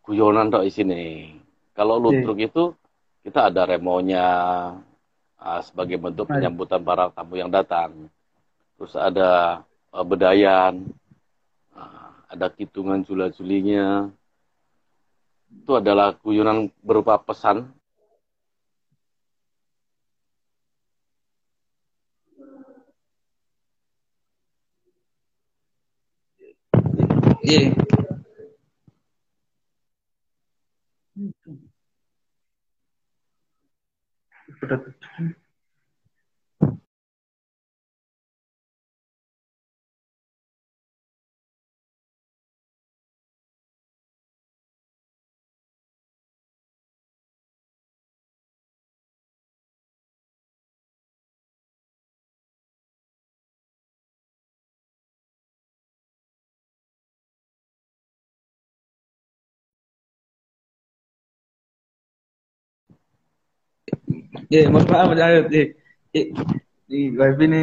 Guyonan 0.00 0.48
tok 0.48 0.72
sini. 0.72 1.36
Kalau 1.76 2.00
ludruk 2.00 2.40
itu 2.40 2.72
kita 3.20 3.52
ada 3.52 3.68
remonya 3.68 4.26
ah, 5.36 5.60
sebagai 5.60 6.00
bentuk 6.00 6.32
penyambutan 6.32 6.80
para 6.80 7.12
tamu 7.12 7.36
yang 7.36 7.52
datang. 7.52 8.08
Terus 8.80 8.96
ada 8.96 9.60
eh, 9.92 10.04
bedayan, 10.04 10.80
ah, 11.76 12.24
ada 12.28 12.48
hitungan 12.56 13.04
jula-julinya 13.04 14.08
itu 15.62 15.72
adalah 15.78 16.18
guyunan 16.18 16.68
berupa 16.82 17.14
pesan 17.22 17.70
iya. 27.46 27.70
yeah. 27.70 27.84
Iya, 64.54 64.70
mohon 64.70 64.86
maaf 64.86 65.10
Cahayat. 65.18 65.46
Iya. 65.50 65.64
Iya. 66.14 66.24
Di 66.86 67.00
wifi 67.10 67.44
ini 67.50 67.62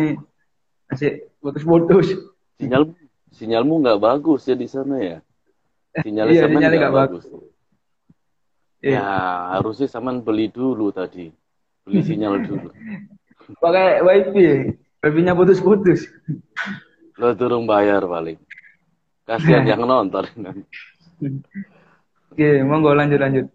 masih 0.91 1.11
putus-putus. 1.39 2.07
Sinyal 2.59 2.91
sinyalmu 3.31 3.79
nggak 3.79 4.01
bagus 4.03 4.43
ya 4.43 4.59
di 4.59 4.67
sana 4.67 4.99
ya. 4.99 5.17
Sinyalnya 6.03 6.35
Iya, 6.35 6.41
sama 6.43 6.51
sinyalnya 6.51 6.79
nggak 6.83 6.91
nggak 6.91 7.01
bagus. 7.07 7.23
Iya. 8.83 8.99
Ya, 8.99 9.07
harusnya 9.55 9.87
saman 9.87 10.19
beli 10.19 10.51
dulu 10.51 10.91
tadi. 10.91 11.31
Beli 11.87 12.03
sinyal 12.03 12.43
dulu. 12.47 12.67
Pakai 13.63 14.03
wifi. 14.03 14.75
Wifi-nya 15.01 15.33
putus-putus. 15.33 16.11
Lo 17.17 17.33
turun 17.33 17.65
bayar 17.65 18.03
paling. 18.05 18.37
Kasihan 19.25 19.63
yang 19.71 19.81
nonton. 19.87 20.27
Oke, 22.29 22.47
monggo 22.67 22.93
lanjut 22.93 23.17
lanjut. 23.17 23.47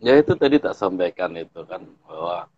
Ya 0.00 0.16
itu 0.16 0.32
tadi 0.34 0.56
tak 0.56 0.72
sampaikan 0.76 1.36
itu 1.36 1.60
kan 1.68 1.84
bahwa 2.08 2.48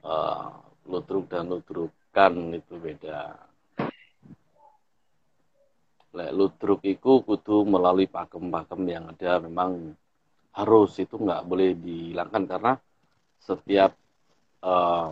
eh, 0.00 0.48
ludruk 0.88 1.28
dan 1.28 1.52
ludrukan 1.52 2.32
itu 2.56 2.74
beda. 2.80 3.36
Lek 6.16 6.32
ludruk 6.32 6.80
itu 6.88 7.20
kudu 7.20 7.68
melalui 7.68 8.08
pakem-pakem 8.08 8.80
yang 8.88 9.04
ada 9.12 9.44
memang 9.44 9.92
harus 10.56 10.96
itu 10.98 11.14
nggak 11.20 11.44
boleh 11.44 11.76
dihilangkan 11.76 12.44
karena 12.48 12.72
setiap 13.44 13.92
eh, 14.64 15.08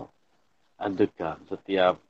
adegan, 0.80 1.38
setiap 1.44 2.00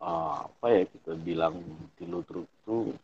eh, 0.00 0.36
apa 0.48 0.66
ya 0.72 0.82
kita 0.88 1.12
bilang 1.20 1.60
di 2.00 2.04
ludruk 2.08 2.48
itu 2.48 2.96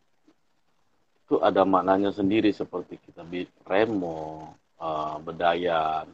itu 1.23 1.41
ada 1.41 1.64
maknanya 1.64 2.12
sendiri 2.12 2.52
seperti 2.52 3.00
kita 3.00 3.25
bi 3.25 3.49
remo, 3.64 4.52
eh, 4.83 5.17
bedayan, 5.23 6.07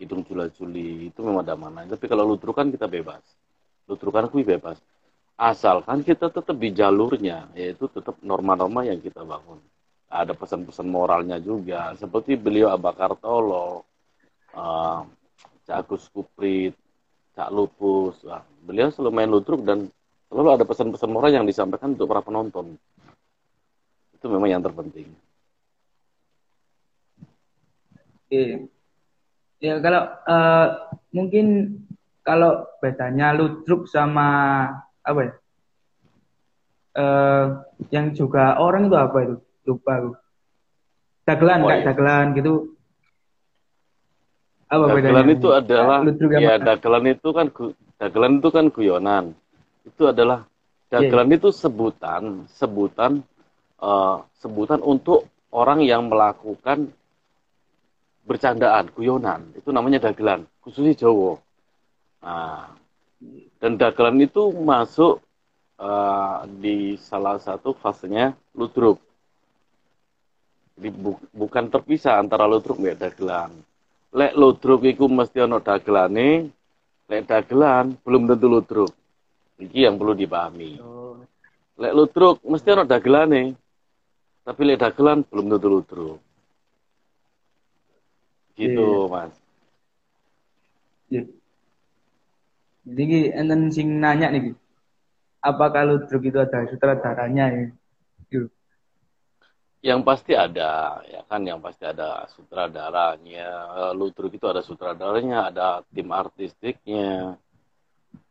hidung 0.00 0.24
jula-juli 0.24 1.12
itu 1.12 1.20
memang 1.20 1.44
ada 1.44 1.58
maknanya. 1.58 1.98
Tapi 1.98 2.06
kalau 2.08 2.24
ludrukan 2.24 2.72
kita 2.72 2.88
bebas. 2.88 3.20
Ludrukan 3.84 4.30
aku 4.30 4.40
bebas. 4.46 4.80
Asalkan 5.36 6.04
kita 6.04 6.32
tetap 6.32 6.56
di 6.56 6.72
jalurnya, 6.72 7.48
yaitu 7.56 7.88
tetap 7.92 8.16
norma-norma 8.24 8.84
yang 8.84 9.00
kita 9.00 9.24
bangun. 9.24 9.60
Ada 10.10 10.34
pesan-pesan 10.34 10.88
moralnya 10.90 11.38
juga, 11.38 11.94
seperti 11.96 12.34
beliau 12.34 12.72
Abakar 12.72 13.16
Tolo, 13.20 13.84
eh, 14.56 15.00
Cak 15.68 15.76
Agus 15.86 16.08
Kuprit, 16.10 16.74
Cak 17.36 17.48
Lupus. 17.54 18.20
Wah, 18.26 18.42
beliau 18.64 18.90
selalu 18.90 19.10
main 19.14 19.30
ludruk 19.30 19.62
dan 19.64 19.88
selalu 20.28 20.48
ada 20.60 20.64
pesan-pesan 20.66 21.10
moral 21.12 21.30
yang 21.30 21.46
disampaikan 21.46 21.94
untuk 21.94 22.10
para 22.10 22.20
penonton. 22.24 22.74
Itu 24.16 24.26
memang 24.28 24.50
yang 24.50 24.62
terpenting. 24.64 25.29
Oke. 28.30 28.70
Ya 29.58 29.82
kalau 29.82 30.06
eh, 30.06 30.66
mungkin 31.10 31.46
kalau 32.22 32.62
bedanya 32.78 33.34
ludruk 33.34 33.90
sama 33.90 34.28
apa 35.02 35.20
ya? 35.26 35.32
Eh, 36.94 37.44
yang 37.90 38.14
juga 38.14 38.54
orang 38.62 38.86
itu 38.86 38.94
apa 38.94 39.18
itu? 39.26 39.36
Lupa 39.66 39.98
aku. 39.98 40.10
Dagelan, 41.26 41.66
Oh, 41.66 41.68
kayak 41.74 41.82
iya. 41.82 41.86
dagelan 41.90 42.26
gitu. 42.38 42.54
Apa 44.70 44.84
bedanya? 44.94 45.02
Dagelan 45.02 45.28
itu 45.34 45.48
adalah 45.50 45.98
ludruk 46.06 46.30
ya 46.38 46.54
dagelan 46.62 47.04
itu 47.10 47.28
kan 47.34 47.46
dagelan 47.98 48.32
itu 48.38 48.48
kan 48.54 48.64
guyonan. 48.70 49.24
Itu 49.82 50.06
adalah 50.06 50.46
dagelan 50.86 51.34
itu 51.34 51.50
sebutan 51.50 52.46
sebutan 52.46 53.26
eh, 53.82 54.16
sebutan 54.38 54.78
untuk 54.86 55.26
orang 55.50 55.82
yang 55.82 56.06
melakukan 56.06 56.94
bercandaan, 58.30 58.94
guyonan. 58.94 59.50
Itu 59.58 59.74
namanya 59.74 60.06
dagelan, 60.06 60.46
khususnya 60.62 60.94
Jawa. 60.94 61.34
Nah, 62.22 62.70
dan 63.58 63.74
dagelan 63.74 64.22
itu 64.22 64.54
masuk 64.54 65.18
eh, 65.82 66.36
di 66.62 66.94
salah 67.02 67.42
satu 67.42 67.74
fasenya 67.74 68.38
ludruk. 68.54 69.02
Jadi 70.78 70.88
bu- 70.94 71.26
bukan 71.34 71.66
terpisah 71.68 72.22
antara 72.22 72.46
ludruk 72.46 72.78
dan 72.78 72.94
dagelan. 72.94 73.50
Lek 74.14 74.32
ludruk 74.38 74.86
iku 74.86 75.10
mesti 75.10 75.42
ana 75.42 75.58
dagelane, 75.58 76.48
lek 77.10 77.26
dagelan 77.26 77.98
belum 78.06 78.30
tentu 78.30 78.46
ludruk. 78.46 78.92
Iki 79.60 79.90
yang 79.90 79.98
perlu 80.00 80.14
dipahami. 80.14 80.80
Oh, 80.80 81.18
Lek 81.76 81.92
ludruk 81.92 82.40
mesti 82.46 82.68
ana 82.70 82.86
dagelane. 82.86 83.58
Tapi 84.40 84.60
lek 84.64 84.80
dagelan 84.80 85.20
belum 85.26 85.46
tentu 85.52 85.68
ludruk. 85.68 86.18
Gitu, 88.60 88.86
Iya. 88.86 89.10
Mas. 89.12 89.32
iya. 91.12 91.22
Jadi 92.96 93.16
enten 93.40 93.62
sing 93.74 93.88
nanya 94.02 94.26
nih, 94.34 94.40
Ki. 94.46 94.52
apakah 95.50 95.82
ludruk 95.88 96.22
itu 96.28 96.38
ada 96.40 96.58
sutradaranya 96.70 97.44
ya? 97.56 97.64
Gitu. 98.28 98.46
Yang 99.80 100.00
pasti 100.04 100.32
ada, 100.36 101.00
ya 101.08 101.24
kan 101.24 101.40
yang 101.40 101.64
pasti 101.64 101.88
ada 101.88 102.28
sutradaranya. 102.36 103.48
Eh, 103.80 103.92
Ludruk 103.96 104.28
itu 104.36 104.44
ada 104.44 104.60
sutradaranya, 104.60 105.48
ada 105.48 105.80
tim 105.88 106.12
artistiknya. 106.12 107.40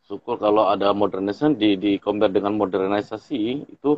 Syukur 0.06 0.38
kalau 0.38 0.70
ada 0.70 0.94
modernisasi 0.94 1.58
di 1.58 1.70
di 1.78 1.92
compare 1.98 2.34
dengan 2.34 2.54
modernisasi 2.54 3.65
itu 3.65 3.92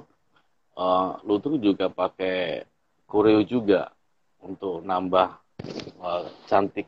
eh, 0.79 1.09
Ludruk 1.27 1.59
juga 1.59 1.91
pakai 1.91 2.63
koreo 3.03 3.43
juga 3.43 3.91
untuk 4.39 4.79
nambah 4.87 5.40
eh, 5.63 6.25
cantik, 6.49 6.87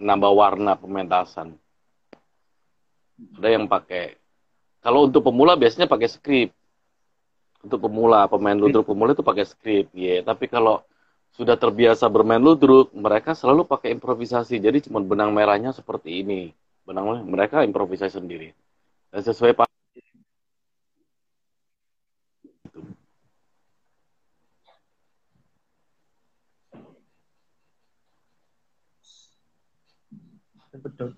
nambah 0.00 0.32
warna 0.32 0.74
pementasan. 0.74 1.54
Ada 3.38 3.48
yang 3.48 3.66
pakai. 3.66 4.14
Kalau 4.78 5.10
untuk 5.10 5.26
pemula 5.26 5.58
biasanya 5.58 5.90
pakai 5.90 6.06
skrip 6.06 6.50
untuk 7.58 7.90
pemula 7.90 8.30
pemain 8.30 8.54
ludruk 8.54 8.86
pemula 8.86 9.18
itu 9.18 9.26
pakai 9.26 9.42
skrip 9.42 9.90
ya 9.90 10.22
tapi 10.22 10.46
kalau 10.46 10.78
sudah 11.38 11.54
terbiasa 11.54 12.10
bermain 12.10 12.42
ludruk 12.42 12.90
mereka 12.90 13.30
selalu 13.36 13.62
pakai 13.62 13.94
improvisasi. 13.94 14.58
Jadi 14.58 14.90
cuma 14.90 14.98
benang 14.98 15.30
merahnya 15.30 15.70
seperti 15.70 16.26
ini. 16.26 16.50
Benang 16.82 17.22
mereka 17.30 17.62
improvisasi 17.62 18.18
sendiri. 18.18 18.50
Dan 19.12 19.22
sesuai 19.22 19.54
Terpedot. 30.78 31.10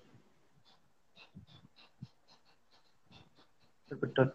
Terpedot. 3.85 4.29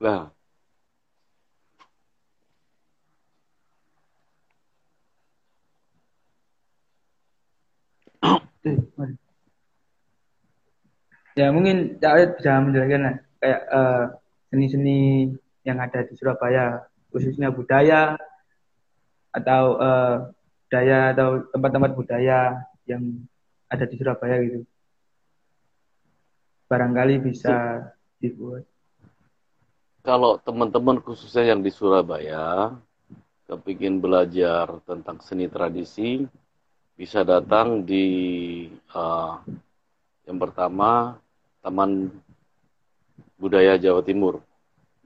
Lah. 0.00 0.32
Ya 11.36 11.52
mungkin 11.52 12.00
Cak 12.00 12.08
Alit 12.16 12.30
bisa 12.40 12.56
menjelaskan 12.64 13.04
lah, 13.04 13.16
kayak 13.36 13.60
eh, 13.68 14.04
seni-seni 14.48 15.28
yang 15.68 15.76
ada 15.76 16.08
di 16.08 16.16
Surabaya, 16.16 16.88
khususnya 17.12 17.52
budaya 17.52 18.16
atau 19.36 19.76
eh, 19.76 20.16
budaya 20.74 21.14
atau 21.14 21.46
tempat-tempat 21.54 21.90
budaya 21.94 22.38
yang 22.90 23.22
ada 23.70 23.86
di 23.86 23.94
Surabaya 23.94 24.42
gitu. 24.42 24.66
Barangkali 26.66 27.14
bisa 27.22 27.86
dibuat. 28.18 28.66
kalau 30.02 30.36
teman-teman 30.42 30.98
khususnya 30.98 31.54
yang 31.54 31.62
di 31.62 31.70
Surabaya 31.70 32.74
kepingin 33.46 34.02
belajar 34.02 34.82
tentang 34.82 35.22
seni 35.22 35.46
tradisi 35.46 36.26
bisa 36.98 37.22
datang 37.22 37.86
di 37.86 38.04
eh, 38.74 39.34
yang 40.26 40.38
pertama 40.42 41.14
Taman 41.62 42.10
budaya 43.38 43.78
Jawa 43.78 44.02
Timur 44.02 44.42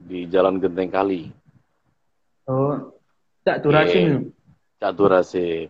di 0.01 0.25
Jalan 0.25 0.57
Genteng 0.57 0.89
Kali. 0.89 1.29
Oh, 2.49 2.97
Cak 3.45 3.61
Durasim. 3.61 4.33
Cak 4.33 4.38
Durasim. 4.79 5.67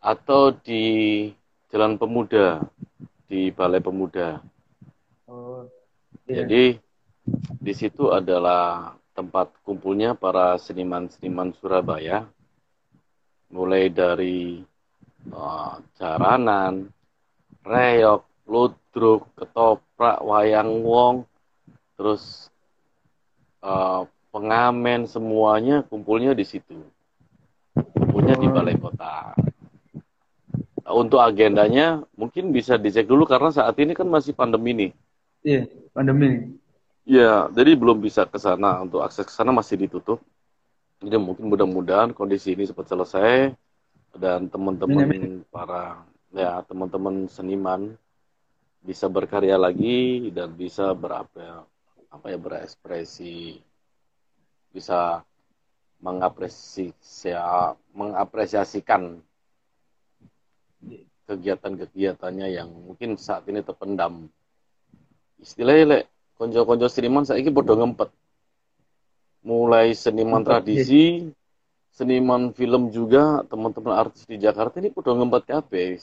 Atau 0.00 0.56
di 0.56 1.28
Jalan 1.68 2.00
Pemuda 2.00 2.64
di 3.28 3.52
Balai 3.52 3.84
Pemuda. 3.84 4.40
Oh. 5.28 5.68
Iya. 6.24 6.44
Jadi 6.44 6.80
di 7.60 7.72
situ 7.76 8.08
adalah 8.08 8.96
tempat 9.12 9.52
kumpulnya 9.60 10.16
para 10.16 10.56
seniman-seniman 10.56 11.52
Surabaya 11.60 12.24
mulai 13.52 13.86
dari 13.92 14.64
uh, 15.30 15.78
jaranan, 15.94 16.90
reok, 17.62 18.26
ludruk, 18.50 19.30
ketoprak, 19.38 20.18
wayang 20.26 20.82
wong, 20.82 21.22
terus 21.94 22.50
uh, 23.62 24.04
pengamen 24.34 25.06
semuanya 25.06 25.86
kumpulnya 25.86 26.34
di 26.34 26.42
situ. 26.42 26.82
Kumpulnya 28.14 28.38
di 28.38 28.46
balai 28.46 28.78
kota. 28.78 29.34
Nah, 30.86 30.94
untuk 30.94 31.18
agendanya 31.18 32.06
mungkin 32.14 32.54
bisa 32.54 32.78
dicek 32.78 33.10
dulu 33.10 33.26
karena 33.26 33.50
saat 33.50 33.74
ini 33.82 33.90
kan 33.90 34.06
masih 34.06 34.30
pandemi 34.38 34.70
nih. 34.70 34.90
Iya, 35.42 35.66
pandemi. 35.90 36.54
Ya, 37.02 37.50
jadi 37.50 37.74
belum 37.74 37.98
bisa 37.98 38.22
ke 38.22 38.38
sana. 38.38 38.86
Untuk 38.86 39.02
akses 39.02 39.26
ke 39.26 39.34
sana 39.34 39.50
masih 39.50 39.82
ditutup. 39.82 40.22
Jadi 41.02 41.18
mungkin 41.18 41.50
mudah-mudahan 41.50 42.14
kondisi 42.14 42.54
ini 42.54 42.70
cepat 42.70 42.86
selesai 42.86 43.50
dan 44.14 44.46
teman-teman 44.46 45.42
para 45.50 46.06
ya 46.30 46.62
teman-teman 46.70 47.26
seniman 47.26 47.98
bisa 48.78 49.10
berkarya 49.10 49.58
lagi 49.58 50.30
dan 50.30 50.54
bisa 50.54 50.94
berapa 50.94 51.66
apa 52.14 52.26
ya 52.30 52.38
berekspresi 52.38 53.58
bisa 54.70 55.26
mengapresiasi 56.04 56.92
mengapresiasikan 57.96 59.24
kegiatan-kegiatannya 61.24 62.48
yang 62.52 62.68
mungkin 62.68 63.16
saat 63.16 63.48
ini 63.48 63.64
terpendam 63.64 64.28
istilahnya 65.40 66.04
konco-konco 66.36 66.92
seniman 66.92 67.24
saya 67.24 67.40
ini 67.40 67.48
bodoh 67.48 67.80
ngempet 67.80 68.12
mulai 69.44 69.92
seniman 69.92 70.40
tradisi, 70.40 71.28
seniman 71.92 72.56
film 72.56 72.88
juga, 72.88 73.44
teman-teman 73.44 73.92
artis 73.92 74.24
di 74.24 74.40
Jakarta 74.40 74.80
ini 74.80 74.88
udah 74.90 75.12
ngempet 75.20 75.42
kabeh. 75.44 76.00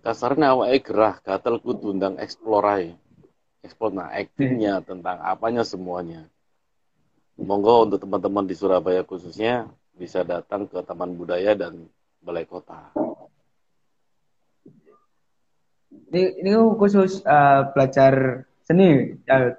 Kasarnya 0.00 0.54
awalnya 0.54 0.78
gerah, 0.80 1.14
gatel 1.20 1.58
kudu 1.60 1.92
undang 1.92 2.16
eksplorai. 2.16 2.94
Eksplor 3.60 3.92
nah 3.92 4.08
aktingnya 4.08 4.80
tentang 4.80 5.20
apanya 5.20 5.66
semuanya. 5.66 6.24
Monggo 7.40 7.88
untuk 7.88 8.04
teman-teman 8.04 8.44
di 8.44 8.52
Surabaya 8.52 9.00
khususnya 9.00 9.68
bisa 9.96 10.20
datang 10.24 10.68
ke 10.68 10.80
Taman 10.84 11.16
Budaya 11.16 11.56
dan 11.56 11.88
Balai 12.20 12.44
Kota. 12.44 12.92
Ini, 16.10 16.42
ini 16.42 16.52
khusus 16.76 17.22
uh, 17.24 17.70
belajar 17.72 18.44
seni, 18.66 19.16
ya. 19.24 19.56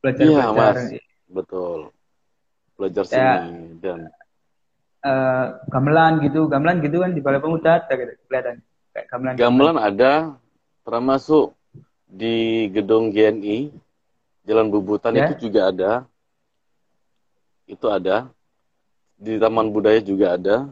Belajar, 0.00 0.24
iya, 0.24 0.44
belajar 0.48 0.74
mas. 0.76 0.80
betul. 1.28 1.80
Belajar 2.78 3.04
ya, 3.04 3.10
seni 3.12 3.76
dan 3.84 4.08
uh, 5.04 5.60
gamelan 5.68 6.24
gitu 6.24 6.48
gamelan 6.48 6.80
gitu 6.80 7.04
kan 7.04 7.12
di 7.12 7.20
balai 7.20 7.40
pemuda 7.40 7.84
ada 7.84 7.92
gitu 7.92 8.12
kelihatan. 8.28 8.64
Kayak 8.96 9.06
gamelan 9.12 9.34
gamelan 9.36 9.76
ada 9.76 10.12
termasuk 10.84 11.52
di 12.10 12.66
gedung 12.72 13.12
GNI 13.12 13.70
Jalan 14.48 14.72
Bubutan 14.72 15.14
ya? 15.14 15.28
itu 15.28 15.48
juga 15.48 15.68
ada 15.68 15.90
itu 17.70 17.86
ada 17.86 18.26
di 19.14 19.38
Taman 19.38 19.70
Budaya 19.70 20.02
juga 20.02 20.34
ada 20.34 20.66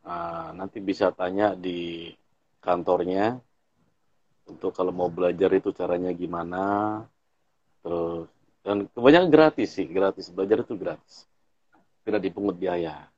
nah, 0.00 0.56
nanti 0.56 0.80
bisa 0.80 1.12
tanya 1.12 1.52
di 1.52 2.08
kantornya 2.64 3.36
untuk 4.48 4.72
kalau 4.72 4.96
mau 4.96 5.12
belajar 5.12 5.52
itu 5.52 5.76
caranya 5.76 6.08
gimana 6.16 7.04
terus 7.84 8.32
dan 8.68 8.84
kebanyakan 8.92 9.32
gratis 9.32 9.80
sih, 9.80 9.88
gratis. 9.88 10.28
Belajar 10.28 10.60
itu 10.60 10.76
gratis. 10.76 11.24
Tidak 12.04 12.20
dipungut 12.20 12.60
biaya. 12.60 13.08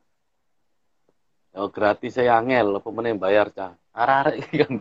Oh, 1.58 1.66
gratis 1.66 2.14
saya 2.14 2.38
angel, 2.38 2.78
yang 2.78 3.18
bayar, 3.18 3.50
cah? 3.50 3.74
Arah 3.90 4.30
kan. 4.30 4.78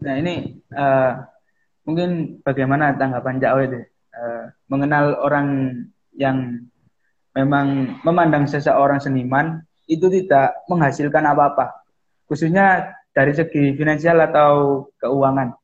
Nah 0.00 0.14
ini 0.20 0.60
uh, 0.72 1.20
mungkin 1.84 2.40
bagaimana 2.40 2.96
tanggapan 2.96 3.40
Cak 3.40 3.52
itu 3.68 3.80
uh, 4.18 4.44
mengenal 4.70 5.18
orang 5.22 5.48
yang 6.14 6.66
memang 7.34 7.98
memandang 8.06 8.46
seseorang 8.46 9.02
seniman 9.02 9.62
itu 9.90 10.06
tidak 10.08 10.54
menghasilkan 10.70 11.26
apa-apa, 11.26 11.74
khususnya 12.30 12.94
dari 13.12 13.34
segi 13.34 13.74
finansial 13.76 14.22
atau 14.22 14.86
keuangan. 15.02 15.54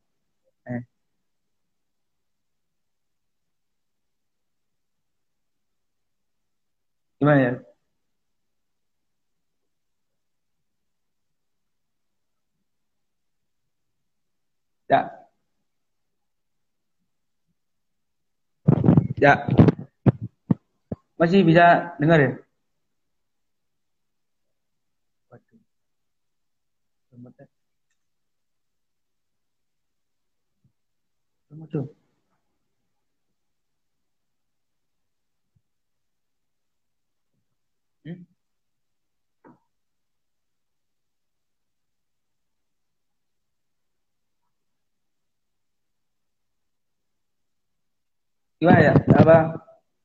Gimana 7.20 7.40
ya? 7.40 7.52
Ya. 14.88 15.19
Ya. 19.20 19.44
Masih 21.20 21.44
bisa 21.44 21.92
dengar 22.00 22.16
ya? 22.16 22.32
Waduh. 25.28 25.60
Selamat 31.52 31.99
Gimana 48.60 48.80
ya? 48.84 48.94
Apa 49.16 49.56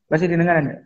masih 0.08 0.32
didengar 0.32 0.64
ya? 0.64 0.85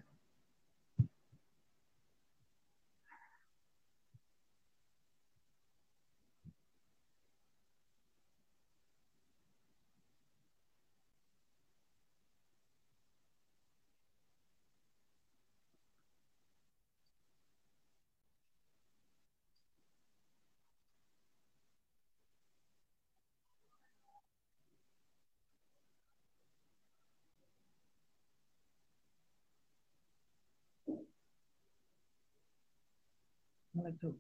Itu. 33.75 34.11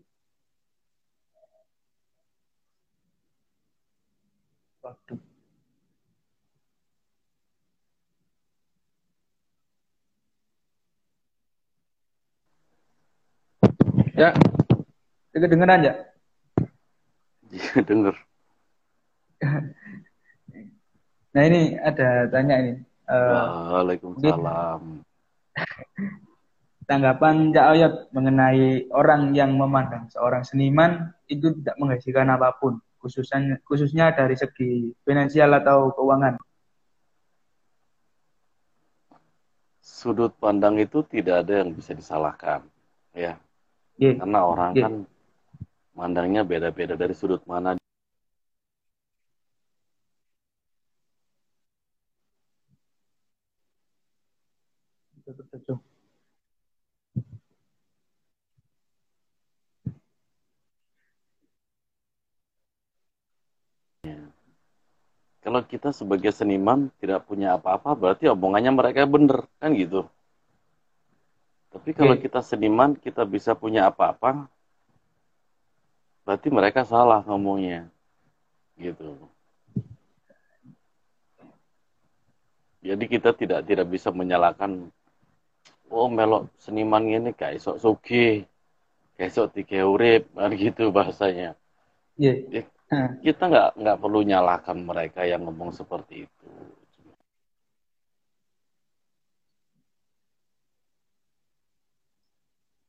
Waduh. 4.80 5.20
Ya, 14.16 14.30
Dengar 15.30 15.48
dengeran 15.50 15.80
ya? 15.86 15.94
Iya, 17.50 17.82
denger. 17.82 18.14
nah 21.34 21.42
ini 21.46 21.78
ada 21.78 22.28
tanya 22.28 22.54
ini. 22.62 22.72
Uh, 23.10 23.74
Waalaikumsalam. 23.74 25.02
Tanggapan 26.90 27.54
Cak 27.54 27.66
Oyot 27.70 27.94
mengenai 28.10 28.90
orang 28.90 29.30
yang 29.30 29.54
memandang 29.54 30.10
seorang 30.10 30.42
seniman 30.42 31.14
itu 31.30 31.54
tidak 31.62 31.78
menghasilkan 31.78 32.26
apa 32.34 32.58
pun, 32.58 32.82
khususnya 32.98 33.62
khususnya 33.62 34.10
dari 34.10 34.34
segi 34.34 34.90
finansial 35.06 35.54
atau 35.54 35.94
keuangan. 35.94 36.34
Sudut 39.78 40.34
pandang 40.42 40.82
itu 40.82 41.06
tidak 41.06 41.46
ada 41.46 41.62
yang 41.62 41.70
bisa 41.70 41.94
disalahkan, 41.94 42.66
ya. 43.14 43.38
Yeah. 43.94 44.18
Karena 44.18 44.40
orang 44.42 44.72
yeah. 44.74 44.90
kan 44.90 44.94
mandangnya 45.94 46.42
beda-beda 46.42 46.98
dari 46.98 47.14
sudut 47.14 47.44
mana 47.46 47.78
kalau 65.50 65.59
kita 65.70 65.94
sebagai 65.94 66.34
seniman 66.34 66.90
tidak 66.98 67.22
punya 67.30 67.54
apa-apa 67.54 67.94
berarti 67.94 68.26
omongannya 68.26 68.74
mereka 68.74 69.06
benar 69.06 69.46
kan 69.62 69.70
gitu 69.78 70.10
tapi 71.70 71.94
kalau 71.94 72.18
okay. 72.18 72.26
kita 72.26 72.42
seniman 72.42 72.98
kita 72.98 73.22
bisa 73.22 73.54
punya 73.54 73.86
apa-apa 73.86 74.50
berarti 76.26 76.50
mereka 76.50 76.82
salah 76.82 77.22
ngomongnya 77.22 77.86
gitu 78.74 79.14
jadi 82.82 83.04
kita 83.06 83.30
tidak 83.38 83.62
tidak 83.62 83.86
bisa 83.86 84.10
menyalahkan 84.10 84.90
oh 85.86 86.08
melok 86.10 86.50
seniman 86.58 87.06
ini 87.06 87.30
kayak 87.30 87.62
sok 87.62 87.78
suki 87.78 88.42
kayak 89.14 89.30
sok 89.30 89.54
tiga 89.54 89.86
urip 89.86 90.26
kan 90.34 90.50
gitu 90.56 90.90
bahasanya 90.90 91.54
yeah. 92.18 92.34
ya, 92.50 92.62
kita 93.22 93.42
nggak 93.50 93.68
nggak 93.78 94.00
perlu 94.02 94.20
nyalahkan 94.26 94.78
mereka 94.82 95.22
yang 95.22 95.46
ngomong 95.46 95.70
seperti 95.70 96.26
itu. 96.26 96.48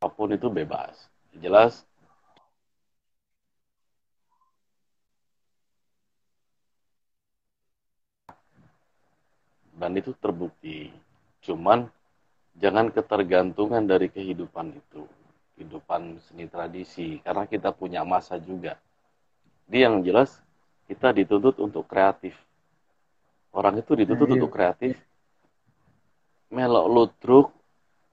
Apa 0.02 0.10
pun 0.18 0.34
itu 0.34 0.50
bebas. 0.50 0.96
Jelas? 1.38 1.86
Dan 9.78 9.92
itu 10.02 10.18
terbukti. 10.18 10.90
Cuman 11.46 11.86
jangan 12.58 12.90
ketergantungan 12.90 13.86
dari 13.86 14.10
kehidupan 14.10 14.74
itu. 14.82 15.06
Kehidupan 15.54 16.18
seni 16.26 16.50
tradisi. 16.50 17.22
Karena 17.22 17.46
kita 17.46 17.70
punya 17.70 18.02
masa 18.02 18.42
juga 18.42 18.82
jadi 19.72 19.88
yang 19.88 20.04
jelas 20.04 20.36
kita 20.92 21.16
dituntut 21.16 21.56
untuk 21.64 21.88
kreatif. 21.88 22.36
Orang 23.56 23.80
itu 23.80 23.96
dituntut 23.96 24.28
nah, 24.28 24.36
iya. 24.36 24.40
untuk 24.44 24.52
kreatif. 24.52 25.00
Melok 26.52 26.88
ludruk, 26.92 27.48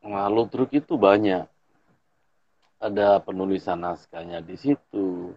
nah 0.06 0.30
ludruk 0.30 0.70
itu 0.70 0.94
banyak. 0.94 1.50
Ada 2.78 3.18
penulisan 3.26 3.82
naskahnya 3.82 4.38
di 4.38 4.54
situ, 4.54 5.34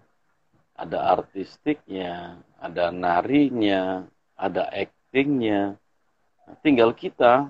ada 0.77 1.09
artistiknya, 1.09 2.37
ada 2.61 2.93
narinya, 2.93 4.05
ada 4.37 4.69
actingnya. 4.69 5.73
Nah, 6.45 6.55
tinggal 6.61 6.93
kita, 6.93 7.49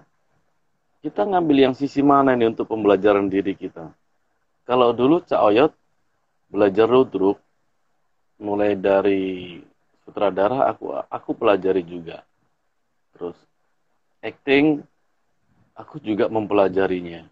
kita 1.03 1.27
ngambil 1.27 1.67
yang 1.67 1.75
sisi 1.75 1.99
mana 1.99 2.39
nih 2.39 2.55
untuk 2.55 2.71
pembelajaran 2.71 3.27
diri 3.27 3.51
kita. 3.51 3.91
Kalau 4.63 4.95
dulu 4.95 5.19
Cak 5.27 5.43
Oyot 5.43 5.75
belajar 6.47 6.87
ludruk, 6.87 7.50
mulai 8.41 8.73
dari 8.73 9.61
sutradara 10.01 10.65
aku 10.73 10.97
aku 10.97 11.31
pelajari 11.37 11.85
juga. 11.85 12.25
Terus 13.13 13.37
acting 14.25 14.81
aku 15.77 16.01
juga 16.01 16.25
mempelajarinya. 16.25 17.29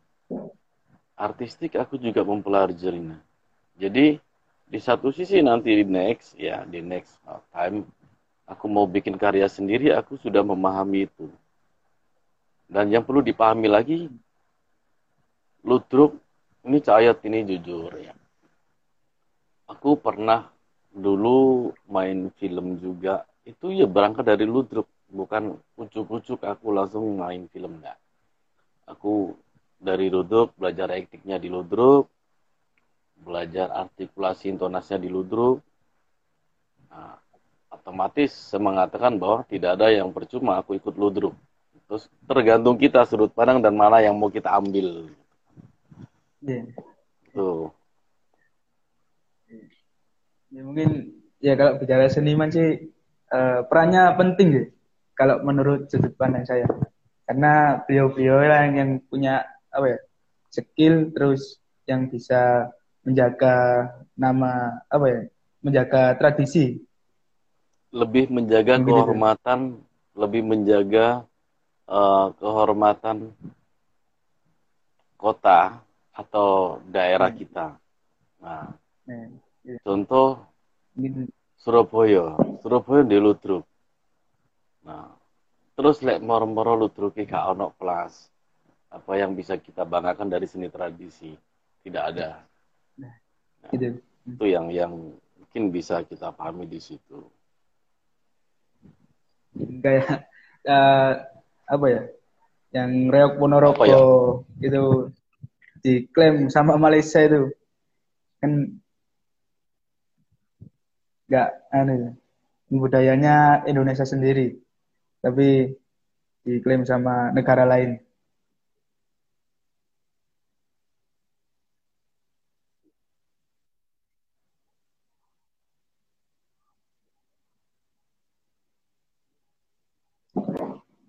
Artistik 1.18 1.76
aku 1.76 1.98
juga 1.98 2.22
mempelajarinya. 2.22 3.18
Jadi 3.76 4.22
di 4.70 4.80
satu 4.80 5.10
sisi 5.10 5.42
nanti 5.42 5.74
di 5.74 5.84
next 5.84 6.38
ya 6.38 6.62
di 6.62 6.80
next 6.80 7.18
time 7.50 7.90
aku 8.46 8.70
mau 8.70 8.86
bikin 8.86 9.18
karya 9.18 9.50
sendiri 9.50 9.90
aku 9.98 10.16
sudah 10.22 10.46
memahami 10.46 11.10
itu. 11.10 11.26
Dan 12.70 12.94
yang 12.94 13.02
perlu 13.02 13.26
dipahami 13.26 13.66
lagi 13.66 14.06
ludruk 15.66 16.22
ini 16.70 16.78
cahaya 16.86 17.18
ini 17.26 17.50
jujur 17.50 17.98
ya. 17.98 18.14
Aku 19.66 19.98
pernah 19.98 20.54
dulu 20.90 21.70
main 21.86 22.34
film 22.38 22.82
juga 22.82 23.26
itu 23.46 23.74
ya 23.74 23.86
berangkat 23.86 24.26
dari 24.26 24.46
ludruk 24.46 24.90
bukan 25.10 25.58
ucuk-ucuk 25.78 26.42
aku 26.46 26.74
langsung 26.74 27.18
main 27.18 27.46
film 27.50 27.82
enggak 27.82 27.98
aku 28.90 29.38
dari 29.80 30.10
ludruk 30.10 30.54
belajar 30.58 30.92
aktingnya 30.92 31.38
di 31.38 31.50
ludruk 31.50 32.10
belajar 33.24 33.72
artikulasi 33.72 34.56
intonasinya 34.56 35.00
di 35.04 35.10
ludruk. 35.12 35.60
Nah, 36.90 37.20
otomatis 37.70 38.32
saya 38.32 38.64
mengatakan 38.64 39.20
bahwa 39.20 39.44
tidak 39.46 39.78
ada 39.78 39.92
yang 39.92 40.10
percuma 40.10 40.60
aku 40.60 40.80
ikut 40.80 40.96
ludruk. 40.96 41.36
Terus 41.90 42.06
tergantung 42.26 42.78
kita 42.78 43.04
sudut 43.06 43.34
pandang 43.34 43.60
dan 43.60 43.74
mana 43.74 44.00
yang 44.00 44.16
mau 44.16 44.30
kita 44.32 44.50
ambil. 44.54 45.10
Yeah. 46.40 46.72
tuh 47.36 47.68
Ya 50.50 50.62
mungkin 50.66 51.22
ya 51.40 51.54
kalau 51.56 51.78
bicara 51.78 52.10
seniman 52.10 52.50
sih 52.50 52.90
uh, 53.32 53.66
perannya 53.70 54.14
penting 54.18 54.50
ya 54.54 54.64
kalau 55.14 55.42
menurut 55.46 55.90
sudut 55.90 56.14
pandang 56.18 56.46
saya. 56.46 56.66
Karena 57.30 57.78
beliau-beliau 57.86 58.42
yang, 58.42 58.74
yang 58.74 58.92
punya 59.06 59.46
apa 59.70 59.86
ya 59.86 60.00
skill 60.50 61.14
terus 61.14 61.62
yang 61.86 62.10
bisa 62.10 62.74
menjaga 63.06 63.90
nama 64.18 64.82
apa 64.90 65.06
ya 65.08 65.20
menjaga 65.64 66.18
tradisi 66.18 66.78
lebih 67.90 68.30
menjaga 68.30 68.78
Mungkin 68.78 68.86
kehormatan 68.86 69.60
itu. 69.74 70.20
lebih 70.20 70.42
menjaga 70.46 71.08
uh, 71.90 72.34
kehormatan 72.38 73.34
kota 75.18 75.82
atau 76.14 76.80
daerah 76.86 77.34
hmm. 77.34 77.40
kita 77.40 77.68
nah 78.40 78.70
hmm. 79.10 79.49
Contoh 79.86 80.42
Surabaya, 81.60 82.34
Surabaya 82.64 83.04
di 83.06 83.18
Ludruk. 83.22 83.66
Nah, 84.88 85.14
terus 85.78 86.02
lek 86.02 86.24
moro-moro 86.24 86.74
Ludruk 86.74 87.14
gak 87.20 87.54
ono 87.54 87.76
kelas. 87.78 88.32
Apa 88.90 89.22
yang 89.22 89.38
bisa 89.38 89.54
kita 89.62 89.86
banggakan 89.86 90.34
dari 90.34 90.50
seni 90.50 90.66
tradisi? 90.74 91.38
Tidak 91.86 92.04
ada. 92.04 92.42
Nah, 92.98 93.14
gitu. 93.70 94.02
itu 94.26 94.46
yang 94.50 94.74
yang 94.74 94.94
mungkin 95.38 95.64
bisa 95.70 96.02
kita 96.02 96.34
pahami 96.34 96.66
di 96.66 96.82
situ. 96.82 97.22
Kayak 99.86 100.26
uh, 100.66 101.14
apa 101.70 101.86
ya? 101.86 102.02
Yang 102.70 102.92
Reok 103.14 103.34
Ponorogo 103.38 103.86
ya? 103.86 103.98
itu 104.66 104.84
diklaim 105.86 106.50
sama 106.50 106.76
Malaysia 106.82 107.22
itu 107.24 107.50
kan 108.42 108.80
nggak 111.30 111.50
anu 111.70 112.18
budayanya 112.74 113.62
Indonesia 113.70 114.06
sendiri. 114.06 114.58
Tapi 115.22 115.70
diklaim 116.42 116.82
sama 116.90 117.30
negara 117.30 117.70
lain. 117.70 118.02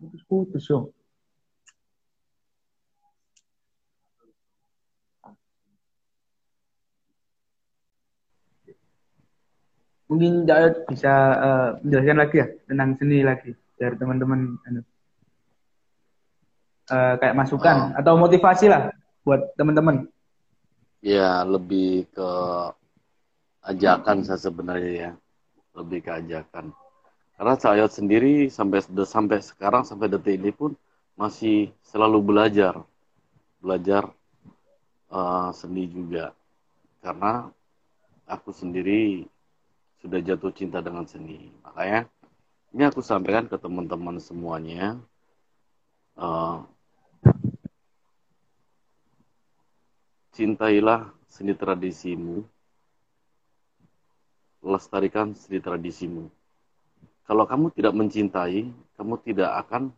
Putus 0.01 0.23
putus 0.29 1.00
mungkin 10.11 10.43
Jayat 10.43 10.91
bisa 10.91 11.15
uh, 11.39 11.69
menjelaskan 11.87 12.19
lagi 12.19 12.37
ya 12.43 12.47
tentang 12.67 12.99
seni 12.99 13.23
lagi 13.23 13.55
dari 13.79 13.95
teman-teman 13.95 14.59
uh, 16.91 17.15
kayak 17.23 17.39
masukan 17.39 17.95
oh. 17.95 17.99
atau 18.03 18.19
motivasi 18.19 18.67
lah 18.67 18.91
buat 19.23 19.55
teman-teman. 19.55 20.11
Ya 21.01 21.47
lebih 21.47 22.11
ke 22.11 22.31
ajakan 23.71 24.27
saya 24.27 24.41
sebenarnya 24.43 24.93
ya 24.93 25.11
lebih 25.79 26.03
ke 26.05 26.11
ajakan 26.11 26.75
karena 27.41 27.55
saya 27.57 27.87
sendiri 27.89 28.53
sampai 28.53 28.85
sampai 28.85 29.39
sekarang 29.41 29.87
sampai 29.87 30.13
detik 30.13 30.37
ini 30.37 30.53
pun 30.53 30.77
masih 31.17 31.73
selalu 31.85 32.21
belajar 32.21 32.85
belajar 33.61 34.09
uh, 35.13 35.49
seni 35.53 35.89
juga 35.89 36.33
karena 37.01 37.49
aku 38.29 38.53
sendiri 38.53 39.25
sudah 40.01 40.19
jatuh 40.25 40.53
cinta 40.53 40.81
dengan 40.81 41.05
seni. 41.05 41.53
Makanya 41.65 42.09
ini 42.73 42.83
aku 42.89 43.05
sampaikan 43.05 43.47
ke 43.47 43.57
teman-teman 43.61 44.17
semuanya. 44.19 44.97
Uh, 46.17 46.65
cintailah 50.37 51.13
seni 51.29 51.53
tradisimu, 51.53 52.45
lestarikan 54.65 55.37
seni 55.37 55.61
tradisimu. 55.61 56.29
Kalau 57.29 57.45
kamu 57.47 57.71
tidak 57.77 57.95
mencintai, 57.95 58.73
kamu 58.99 59.15
tidak 59.23 59.55
akan 59.67 59.95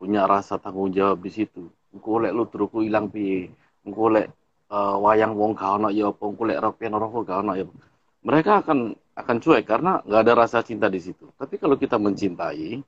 punya 0.00 0.26
rasa 0.26 0.58
tanggung 0.58 0.90
jawab 0.90 1.22
di 1.22 1.30
situ. 1.30 1.70
Engko 1.94 2.18
lek 2.18 2.34
teruku 2.50 2.82
ilang 2.82 3.12
piye? 3.12 3.52
Engko 3.86 4.10
lek 4.10 4.26
uh, 4.72 4.98
wayang 4.98 5.38
wong 5.38 5.54
kau 5.54 5.78
nak 5.78 5.94
ya 5.94 6.10
apa? 6.10 6.22
Engko 6.26 6.42
lek 6.48 6.58
ropian 6.58 6.96
orang 6.98 7.10
kau 7.14 7.42
nak 7.44 7.56
ya. 7.62 7.64
Mereka 8.24 8.66
akan 8.66 8.98
akan 9.14 9.36
cuek 9.38 9.62
karena 9.62 10.02
nggak 10.02 10.20
ada 10.26 10.32
rasa 10.34 10.58
cinta 10.66 10.90
di 10.90 10.98
situ. 10.98 11.30
Tapi 11.38 11.54
kalau 11.58 11.78
kita 11.78 11.96
mencintai, 12.02 12.82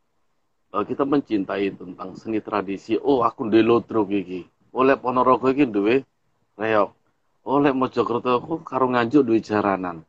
kalau 0.70 0.84
kita 0.84 1.06
mencintai 1.06 1.66
tentang 1.78 2.18
seni 2.18 2.42
tradisi, 2.42 2.98
oh 2.98 3.22
aku 3.22 3.46
delotro 3.46 4.02
gigi, 4.04 4.42
oleh 4.74 4.98
Ponorogo 4.98 5.54
gigi 5.54 5.70
duwe 5.70 6.02
reok, 6.58 6.90
oleh 7.46 7.70
Mojokerto 7.70 8.42
aku 8.42 8.54
karo 8.66 8.90
nganjuk 8.90 9.22
duwe 9.22 9.38
jaranan. 9.38 10.02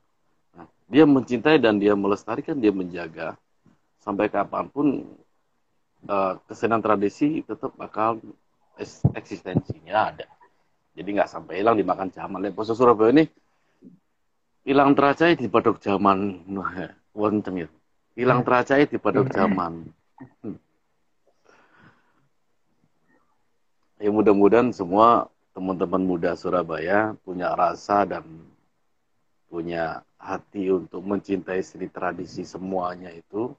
Nah, 0.57 0.65
dia 0.89 1.05
mencintai 1.05 1.61
dan 1.61 1.77
dia 1.77 1.93
melestarikan, 1.93 2.57
dia 2.57 2.73
menjaga 2.73 3.37
sampai 4.01 4.31
kapan 4.33 4.65
pun 4.73 5.05
uh, 6.09 6.33
kesenian 6.49 6.81
tradisi 6.81 7.45
tetap 7.45 7.77
bakal 7.77 8.17
eksistensinya 9.13 10.13
ada. 10.13 10.27
Jadi 10.97 11.09
nggak 11.13 11.29
sampai 11.29 11.61
hilang 11.61 11.77
dimakan 11.77 12.09
zaman. 12.09 12.49
Poso 12.57 12.73
Surabaya 12.73 13.13
ini 13.13 13.29
hilang 14.67 14.91
teracai 14.91 15.39
di 15.39 15.47
padok 15.47 15.79
zaman 15.79 16.43
wonten 17.15 17.63
ya. 17.63 17.69
Hilang 18.19 18.43
teracai 18.43 18.83
di 18.83 18.99
padok 18.99 19.31
zaman 19.31 19.87
ya 23.97 24.09
mudah-mudahan 24.13 24.69
semua 24.73 25.29
teman-teman 25.53 26.03
muda 26.05 26.37
Surabaya 26.37 27.17
punya 27.25 27.53
rasa 27.57 28.05
dan 28.05 28.25
punya 29.49 30.05
hati 30.19 30.69
untuk 30.69 31.01
mencintai 31.01 31.61
seni 31.63 31.87
tradisi 31.89 32.45
semuanya 32.45 33.09
itu. 33.13 33.55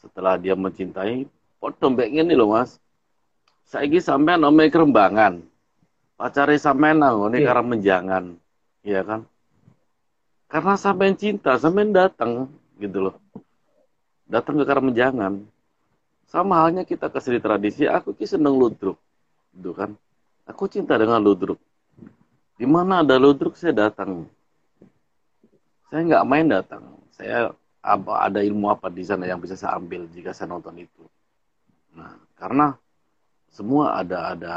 Setelah 0.00 0.40
dia 0.40 0.56
mencintai 0.56 1.28
podo 1.60 1.86
mbek 1.92 2.08
ini 2.08 2.32
loh 2.32 2.56
mas. 2.56 2.80
Saiki 3.68 4.00
sampean 4.02 4.42
ome 4.42 4.66
kerembangan 4.72 5.44
pacari 6.18 6.58
sampean 6.58 6.98
nang 6.98 7.30
ini 7.30 7.44
yeah. 7.44 7.46
karena 7.52 7.64
menjangan. 7.68 8.24
Iya 8.80 9.00
kan 9.04 9.20
karena 10.50 10.74
sampai 10.74 11.14
cinta, 11.14 11.54
sampai 11.54 11.86
datang 11.94 12.50
gitu 12.82 12.98
loh. 13.08 13.16
Datang 14.26 14.58
ke 14.58 14.64
Karamenjangan. 14.66 15.46
Sama 16.26 16.62
halnya 16.62 16.82
kita 16.82 17.10
ke 17.10 17.18
seni 17.22 17.38
tradisi, 17.38 17.86
aku 17.86 18.14
ki 18.14 18.26
seneng 18.26 18.58
ludruk. 18.58 18.98
Gitu 19.54 19.70
kan. 19.74 19.94
Aku 20.46 20.66
cinta 20.66 20.98
dengan 20.98 21.22
ludruk. 21.22 21.58
Di 22.58 22.66
mana 22.66 23.06
ada 23.06 23.14
ludruk 23.14 23.54
saya 23.54 23.88
datang. 23.88 24.26
Saya 25.90 26.02
nggak 26.06 26.26
main 26.26 26.46
datang. 26.50 26.82
Saya 27.14 27.54
apa 27.80 28.28
ada 28.28 28.44
ilmu 28.44 28.68
apa 28.68 28.92
di 28.92 29.00
sana 29.06 29.24
yang 29.24 29.40
bisa 29.40 29.56
saya 29.56 29.78
ambil 29.78 30.04
jika 30.10 30.34
saya 30.34 30.50
nonton 30.50 30.76
itu. 30.82 31.02
Nah, 31.96 32.18
karena 32.36 32.76
semua 33.50 33.98
ada 33.98 34.34
ada 34.36 34.54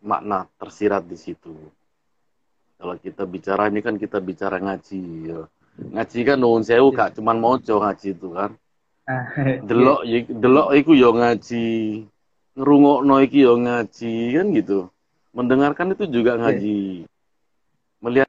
makna 0.00 0.48
tersirat 0.56 1.04
di 1.04 1.16
situ. 1.16 1.52
Kalau 2.80 2.96
kita 2.96 3.28
bicara 3.28 3.68
ini 3.68 3.84
kan 3.84 4.00
kita 4.00 4.16
bicara 4.24 4.56
ngaji. 4.56 5.02
Ya. 5.28 5.40
Ngaji 5.76 6.18
kan 6.24 6.36
nuwun 6.40 6.64
sewu 6.64 6.88
kak 6.96 7.12
cuman 7.20 7.36
mojo 7.36 7.76
ngaji 7.76 8.16
itu 8.16 8.28
kan. 8.32 8.56
Ah, 9.04 9.28
delok 9.68 10.00
delok 10.32 10.68
iku 10.80 10.96
yo 10.96 11.12
ngaji. 11.12 11.68
Ngerungokno 12.56 13.14
iki 13.20 13.44
yo 13.44 13.60
ngaji 13.60 14.14
kan 14.32 14.46
gitu. 14.56 14.88
Mendengarkan 15.36 15.92
itu 15.92 16.08
juga 16.08 16.40
ngaji. 16.40 17.04
Melihat 18.00 18.28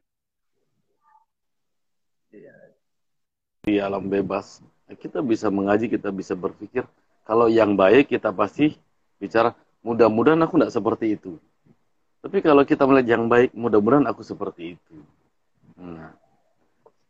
di 3.64 3.80
alam 3.80 4.12
bebas 4.12 4.60
kita 5.00 5.24
bisa 5.24 5.48
mengaji, 5.48 5.88
kita 5.88 6.12
bisa 6.12 6.36
berpikir 6.36 6.84
kalau 7.24 7.48
yang 7.48 7.78
baik 7.80 8.12
kita 8.12 8.34
pasti 8.36 8.76
bicara 9.22 9.56
mudah-mudahan 9.86 10.42
aku 10.44 10.60
tidak 10.60 10.74
seperti 10.74 11.16
itu 11.16 11.38
tapi 12.22 12.38
kalau 12.46 12.62
kita 12.62 12.86
melihat 12.86 13.18
yang 13.18 13.26
baik, 13.26 13.50
mudah-mudahan 13.58 14.06
aku 14.06 14.22
seperti 14.22 14.78
itu. 14.78 14.96
Nah. 15.74 16.14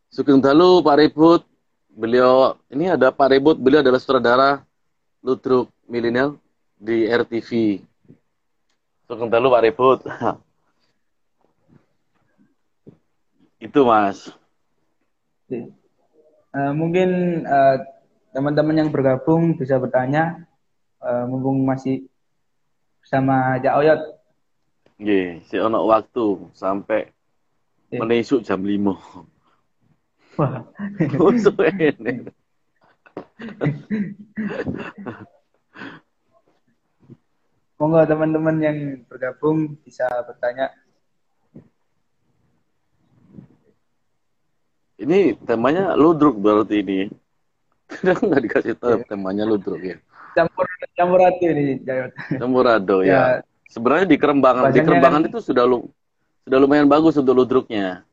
Sugeng 0.07 0.39
Dalu, 0.39 0.79
Pak 0.79 0.95
Ribut, 0.99 1.43
beliau 1.91 2.55
ini 2.71 2.87
ada 2.87 3.11
Pak 3.11 3.27
Ribut, 3.31 3.59
beliau 3.59 3.83
adalah 3.83 3.99
sutradara 3.99 4.63
Ludruk 5.19 5.67
Milenial 5.87 6.39
di 6.79 7.07
RTV. 7.07 7.79
Sugeng 9.07 9.27
Dalu, 9.27 9.51
Pak 9.51 9.63
Ribut. 9.67 9.99
itu 13.67 13.79
Mas. 13.83 14.31
Uh, 15.51 16.71
mungkin 16.71 17.43
uh, 17.43 17.83
teman-teman 18.31 18.79
yang 18.79 18.89
bergabung 18.91 19.59
bisa 19.59 19.75
bertanya, 19.75 20.47
uh, 21.03 21.27
mumpung 21.27 21.67
masih 21.67 22.07
bersama 23.03 23.59
Cak 23.59 23.75
Oyot 23.75 24.20
Nggih, 25.01 25.41
si 25.49 25.57
ono 25.57 25.81
waktu 25.89 26.53
sampai 26.53 27.09
yeah. 27.89 28.05
menesuk 28.05 28.45
jam 28.45 28.61
5. 28.61 28.85
Wah. 30.37 30.61
Monggo 37.81 38.05
teman-teman 38.05 38.61
yang 38.61 39.01
bergabung 39.09 39.73
bisa 39.81 40.05
bertanya. 40.21 40.69
Ini 45.01 45.33
temanya 45.49 45.97
ludruk 45.97 46.37
berarti 46.37 46.85
ini. 46.85 47.09
Kadang 47.89 48.21
nggak 48.21 48.41
dikasih 48.45 48.77
tahu 48.77 49.01
yeah. 49.01 49.09
temanya 49.09 49.49
ludruk 49.49 49.81
ya. 49.81 49.97
Campur 50.37 50.69
campur 50.93 51.25
ini, 51.41 51.81
Jayot. 51.81 52.13
Campur 52.37 52.69
ya. 53.01 53.41
ya 53.41 53.41
Sebenarnya 53.71 54.03
di 54.03 54.19
Kerembangan, 54.19 54.67
di 54.75 54.83
Kerembangan 54.83 55.23
kan, 55.23 55.29
itu 55.31 55.39
sudah 55.39 55.63
lu, 55.63 55.87
sudah 56.43 56.59
lumayan 56.59 56.91
bagus 56.91 57.15
untuk 57.15 57.39
ludruknya. 57.39 58.03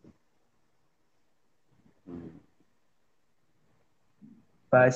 Pas 4.71 4.94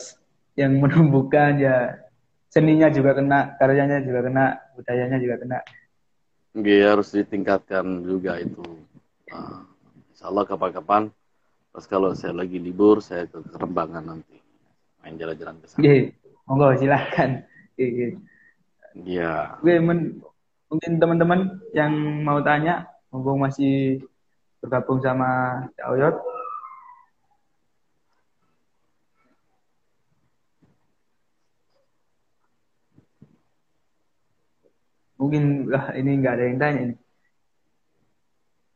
yang 0.55 0.79
menumbuhkan 0.79 1.59
ya 1.59 1.99
seninya 2.47 2.87
juga 2.95 3.19
kena, 3.19 3.59
karyanya 3.59 4.07
juga 4.07 4.21
kena, 4.23 4.45
budayanya 4.79 5.19
juga 5.19 5.37
kena. 5.43 5.59
Iya 6.55 6.95
harus 6.95 7.11
ditingkatkan 7.11 8.07
juga 8.07 8.39
itu. 8.39 8.63
Nah, 9.35 9.67
insya 10.15 10.31
Allah 10.31 10.47
kapan-kapan 10.47 11.11
pas 11.75 11.85
kalau 11.91 12.15
saya 12.15 12.37
lagi 12.37 12.63
libur 12.63 13.03
saya 13.03 13.27
ke 13.27 13.41
Kerembangan 13.51 14.05
nanti 14.15 14.39
main 15.03 15.19
jalan-jalan 15.19 15.59
ke 15.59 15.67
sana. 15.67 15.83
Iya, 15.83 16.15
monggo 16.47 16.71
silakan. 16.79 17.31
Iya. 17.75 18.15
Iya. 18.95 19.33
Mungkin 20.73 20.97
teman-teman 20.97 21.61
yang 21.77 21.93
mau 22.25 22.41
tanya, 22.41 22.89
mumpung 23.13 23.45
masih 23.45 24.01
bergabung 24.65 25.05
sama 25.05 25.61
Cak 25.77 25.93
Oyot. 25.93 26.17
Mungkin 35.21 35.69
lah 35.69 35.93
ini 35.93 36.25
nggak 36.25 36.35
ada 36.41 36.45
yang 36.49 36.57
tanya 36.57 36.81
ini. 36.89 36.97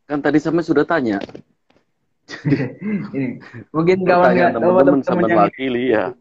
Kan 0.04 0.20
tadi 0.20 0.37
sama 0.37 0.61
sudah 0.61 0.85
tanya. 0.85 1.16
ini 3.16 3.40
mungkin 3.72 4.04
kawan 4.04 4.52
teman-teman 4.52 5.00
sama 5.00 5.24
yang 5.24 5.48
wakili 5.48 5.96
ya. 5.96 6.12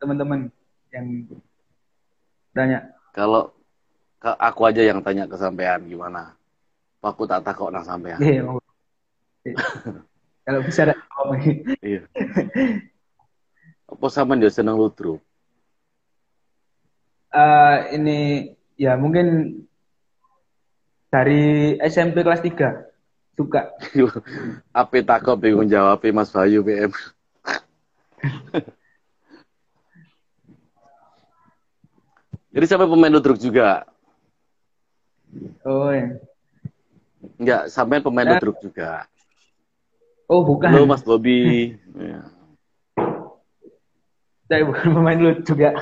Teman-teman 0.00 0.48
yang 0.88 1.28
tanya 2.56 2.95
kalau 3.16 3.48
ke 4.20 4.28
aku 4.36 4.60
aja 4.68 4.84
yang 4.84 5.00
tanya 5.00 5.24
ke 5.24 5.40
sampean 5.40 5.88
gimana? 5.88 6.36
Aku 7.00 7.24
tak 7.24 7.46
takut 7.46 7.72
nang 7.72 7.86
sampean. 7.86 8.20
Iya, 8.20 8.44
kalau 10.42 10.60
bisa 10.66 10.84
ada 10.84 10.94
iya. 11.80 12.02
Apa 13.86 14.06
sama 14.10 14.34
dia 14.34 14.50
senang 14.50 14.74
ludruk 14.74 15.22
uh, 17.36 17.76
ini 17.92 18.50
ya 18.80 18.96
mungkin 18.96 19.58
dari 21.12 21.76
SMP 21.80 22.24
kelas 22.24 22.42
3 22.44 23.36
suka. 23.36 23.72
Apa 24.80 25.04
takut 25.04 25.36
bingung 25.36 25.68
jawab 25.68 26.00
Mas 26.12 26.32
Bayu 26.32 26.64
PM 26.64 26.92
Jadi 32.56 32.72
sampai 32.72 32.88
pemain 32.88 33.12
ludruk 33.12 33.36
juga. 33.36 33.84
Oh 35.60 35.92
ya. 35.92 36.16
Enggak, 37.36 37.68
sampai 37.68 38.00
pemain 38.00 38.24
nah. 38.24 38.40
ludruk 38.40 38.56
juga. 38.64 39.04
Oh 40.24 40.40
bukan. 40.40 40.72
Halo 40.72 40.88
Mas 40.88 41.04
Bobby. 41.04 41.76
ya. 42.00 42.24
Saya 44.48 44.64
bukan 44.64 44.88
pemain 44.88 45.20
ludruk 45.20 45.58
ya. 45.60 45.76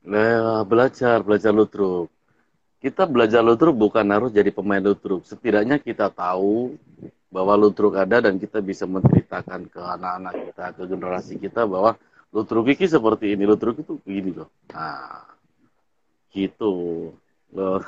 Nah, 0.00 0.64
belajar, 0.64 1.20
belajar 1.20 1.52
ludruk. 1.52 2.08
Kita 2.80 3.04
belajar 3.04 3.44
ludruk 3.44 3.76
bukan 3.76 4.08
harus 4.08 4.32
jadi 4.32 4.48
pemain 4.48 4.80
ludruk. 4.80 5.20
Setidaknya 5.28 5.76
kita 5.76 6.08
tahu 6.08 6.80
bahwa 7.28 7.60
ludruk 7.60 7.92
ada 8.00 8.24
dan 8.24 8.40
kita 8.40 8.64
bisa 8.64 8.88
menceritakan 8.88 9.68
ke 9.68 9.84
anak-anak 9.84 10.48
kita, 10.48 10.64
ke 10.80 10.82
generasi 10.88 11.36
kita 11.36 11.68
bahwa 11.68 12.00
ludruk 12.32 12.72
ini 12.72 12.88
seperti 12.88 13.36
ini, 13.36 13.44
ludruk 13.44 13.84
itu 13.84 14.00
begini 14.00 14.32
loh. 14.32 14.48
Nah, 14.72 15.31
gitu. 16.32 17.08
Loh 17.52 17.84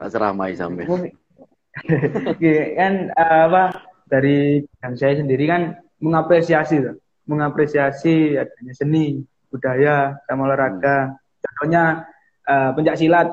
tak 0.00 0.10
ceramai 0.16 0.56
sampai. 0.56 0.84
Kan 2.78 3.14
uh, 3.14 3.42
apa 3.46 3.64
dari 4.10 4.64
yang 4.82 4.94
saya 4.98 5.22
sendiri 5.22 5.46
kan 5.46 5.78
mengapresiasi 6.02 6.82
loh. 6.82 6.96
mengapresiasi 7.30 8.34
adanya 8.34 8.74
seni 8.74 9.22
budaya 9.54 10.18
sama 10.26 10.50
olahraga. 10.50 11.14
Contohnya 11.38 12.10
uh, 12.42 12.74
pencak 12.74 12.98
silat. 12.98 13.30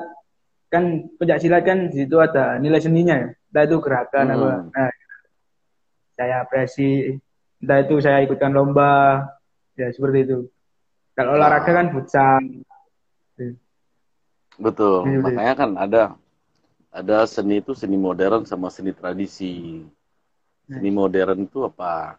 Kan 0.70 1.10
pencak 1.18 1.42
silat 1.42 1.66
kan 1.66 1.90
di 1.90 2.06
situ 2.06 2.14
ada 2.22 2.62
nilai 2.62 2.78
seninya 2.78 3.18
ya. 3.18 3.28
Entah 3.34 3.64
itu 3.66 3.76
gerakan 3.82 4.26
hmm. 4.30 4.34
apa 4.38 4.50
nah, 4.70 4.90
saya 6.14 6.34
apresiasi 6.46 7.18
entah 7.58 7.78
itu 7.82 7.98
saya 7.98 8.22
ikutkan 8.22 8.54
lomba. 8.54 9.26
Ya 9.74 9.90
seperti 9.90 10.30
itu. 10.30 10.38
Kalau 11.18 11.34
olahraga 11.34 11.74
kan 11.74 11.90
futsal 11.90 12.38
betul. 14.58 15.06
Ya, 15.06 15.18
makanya 15.22 15.54
kan 15.54 15.70
ada 15.78 16.02
ada 16.90 17.18
seni 17.30 17.62
itu 17.62 17.72
seni 17.72 17.94
modern 17.94 18.42
sama 18.44 18.68
seni 18.68 18.90
tradisi. 18.90 19.86
Seni 20.68 20.90
modern 20.92 21.46
itu 21.46 21.64
apa? 21.64 22.18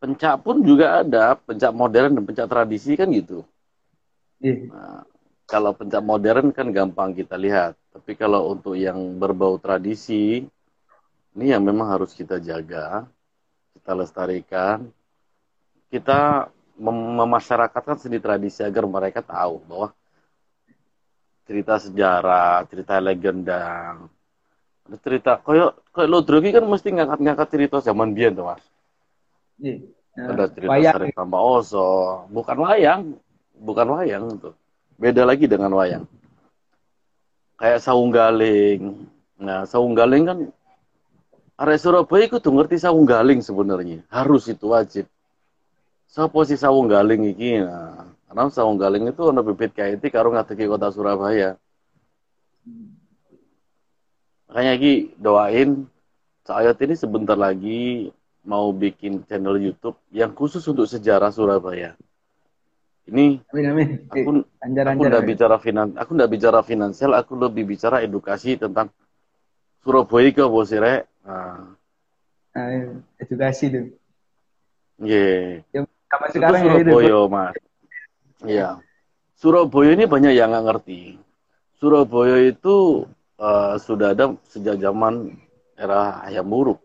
Pencak 0.00 0.40
pun 0.40 0.64
juga 0.64 1.04
ada 1.04 1.36
pencak 1.36 1.72
modern 1.76 2.16
dan 2.16 2.24
pencak 2.24 2.48
tradisi 2.48 2.96
kan 2.96 3.08
gitu. 3.12 3.44
Iya. 4.40 4.72
nah, 4.72 5.04
kalau 5.44 5.76
pencak 5.76 6.00
modern 6.00 6.48
kan 6.56 6.72
gampang 6.72 7.12
kita 7.12 7.36
lihat. 7.36 7.76
Tapi 7.92 8.16
kalau 8.16 8.56
untuk 8.56 8.78
yang 8.78 8.96
berbau 9.20 9.60
tradisi 9.60 10.46
ini 11.36 11.46
yang 11.52 11.60
memang 11.60 11.92
harus 11.92 12.16
kita 12.16 12.40
jaga 12.40 13.04
kita 13.76 13.92
lestarikan. 13.92 14.88
Kita 15.90 16.46
mem 16.78 16.98
memasyarakatkan 17.18 17.98
seni 17.98 18.22
tradisi 18.22 18.62
agar 18.62 18.86
mereka 18.86 19.20
tahu 19.20 19.60
bahwa 19.66 19.92
cerita 21.50 21.82
sejarah 21.82 22.62
cerita 22.70 23.02
legenda. 23.02 23.98
Cerita 25.02 25.42
koyo 25.42 25.74
koyo 25.90 26.06
lo 26.06 26.22
drogi 26.22 26.54
kan 26.54 26.62
mesti 26.62 26.94
ngangkat-ngangkat 26.94 27.48
cerita 27.50 27.76
zaman 27.82 28.14
biyen 28.14 28.38
tuh 28.38 28.46
mas. 28.46 28.62
Iya. 29.58 29.82
Ada 30.14 30.46
cerita 30.54 30.70
wayang. 30.70 31.10
Tambah 31.10 31.42
Oso. 31.42 31.90
Bukan 32.30 32.54
wayang 32.62 33.18
bukan 33.58 33.86
wayang 33.98 34.38
tuh 34.38 34.54
beda 34.94 35.26
lagi 35.26 35.50
dengan 35.50 35.74
wayang. 35.74 36.06
Kayak 37.58 37.82
saung 37.82 38.14
galing 38.14 39.10
nah 39.34 39.66
saung 39.66 39.98
galing 39.98 40.22
kan 40.30 40.38
area 41.58 41.76
Surabaya 41.80 42.30
itu 42.30 42.38
tuh 42.38 42.54
ngerti 42.54 42.78
saung 42.78 43.02
galing 43.02 43.42
sebenarnya. 43.42 44.06
Harus 44.06 44.46
itu 44.46 44.70
wajib. 44.70 45.10
So 46.06 46.30
posisi 46.30 46.62
saung 46.62 46.86
galing 46.86 47.26
iki? 47.34 47.58
Nah 47.58 48.06
karena 48.30 48.46
saung 48.54 48.78
galing 48.78 49.10
itu 49.10 49.26
ono 49.26 49.42
bibit 49.42 49.74
kayak 49.74 49.98
itu 49.98 50.06
karo 50.14 50.30
ngateki 50.30 50.70
kota 50.70 50.94
Surabaya 50.94 51.58
Makanya 54.50 54.74
Ki 54.82 55.14
doain 55.18 55.86
saya 56.42 56.74
ini 56.74 56.94
sebentar 56.98 57.38
lagi 57.38 58.10
mau 58.42 58.74
bikin 58.74 59.22
channel 59.30 59.62
YouTube 59.62 59.94
yang 60.10 60.34
khusus 60.34 60.66
untuk 60.66 60.90
sejarah 60.90 61.30
Surabaya. 61.30 61.94
Ini 63.06 63.38
amin, 63.54 63.66
amin. 63.70 63.88
aku 64.10 64.30
anjar, 64.62 64.84
aku 64.90 65.02
nggak 65.06 65.26
bicara 65.26 65.56
finan, 65.62 65.88
aku 65.94 66.10
nggak 66.14 66.30
bicara 66.30 66.60
finansial, 66.66 67.14
aku 67.14 67.38
lebih 67.38 67.62
bicara 67.66 68.02
edukasi 68.02 68.58
tentang 68.58 68.90
Surabaya 69.86 70.30
ke 70.34 70.44
Bosire. 70.50 71.06
Nah. 71.22 71.78
nah, 72.54 72.66
edukasi 73.22 73.70
tuh. 73.70 73.86
Iya. 74.98 75.62
Yeah. 75.70 75.86
Sama 76.10 76.26
sekarang 76.34 76.62
Surabaya, 76.66 77.06
ya. 77.06 77.20
Mas. 77.30 77.54
Iya. 78.44 78.80
Surabaya 79.36 79.96
ini 79.96 80.04
banyak 80.04 80.32
yang 80.36 80.52
nggak 80.52 80.66
ngerti. 80.68 81.16
Surabaya 81.80 82.44
itu 82.44 83.08
uh, 83.40 83.80
sudah 83.80 84.12
ada 84.12 84.36
sejak 84.48 84.76
zaman 84.76 85.36
era 85.76 86.24
Hayam 86.28 86.44
Buruk. 86.48 86.80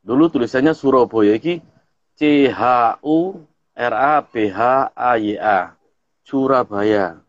Dulu 0.00 0.32
tulisannya 0.32 0.72
Surabaya 0.72 1.36
iki 1.36 1.60
C 2.16 2.48
H 2.48 2.96
U 3.04 3.44
R 3.76 3.94
A 3.94 4.14
B 4.24 4.48
H 4.48 4.88
A 4.96 5.12
Y 5.20 5.36
A. 5.36 5.76
Surabaya. 6.24 7.20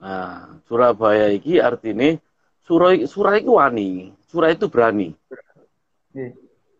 Nah, 0.00 0.56
Surabaya 0.64 1.28
iki 1.28 1.60
artinya 1.60 2.16
Surah 2.64 2.96
Surah 3.04 3.36
itu 3.36 3.52
wani, 3.60 4.16
Surah 4.30 4.56
itu 4.56 4.72
berani. 4.72 5.12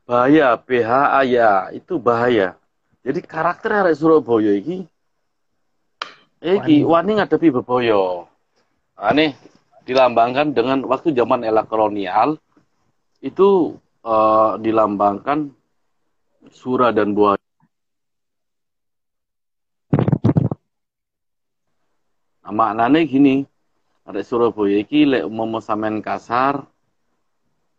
Bahaya, 0.09 0.57
B 0.57 0.81
H 0.81 0.91
A 0.91 1.21
Y 1.29 1.37
A 1.37 1.69
itu 1.77 2.01
bahaya. 2.01 2.57
Jadi 3.05 3.21
karakter 3.21 3.85
arek 3.85 3.97
Surabaya 4.01 4.57
iki 4.57 4.89
iki 6.41 6.83
wani, 6.85 7.21
ngadepi 7.21 7.53
bebaya. 7.53 8.25
Aneh 8.97 9.37
dilambangkan 9.85 10.53
dengan 10.53 10.85
waktu 10.85 11.17
zaman 11.17 11.45
era 11.45 11.65
kolonial 11.65 12.37
itu 13.25 13.77
uh, 14.05 14.57
dilambangkan 14.61 15.53
surah 16.53 16.93
dan 16.93 17.13
buah 17.17 17.37
Nah, 22.51 22.67
maknanya 22.75 23.07
gini, 23.07 23.47
ada 24.03 24.27
Surabaya 24.27 24.83
iki 24.83 25.07
lek 25.07 25.23
mau 25.31 25.63
samen 25.63 26.03
kasar, 26.03 26.67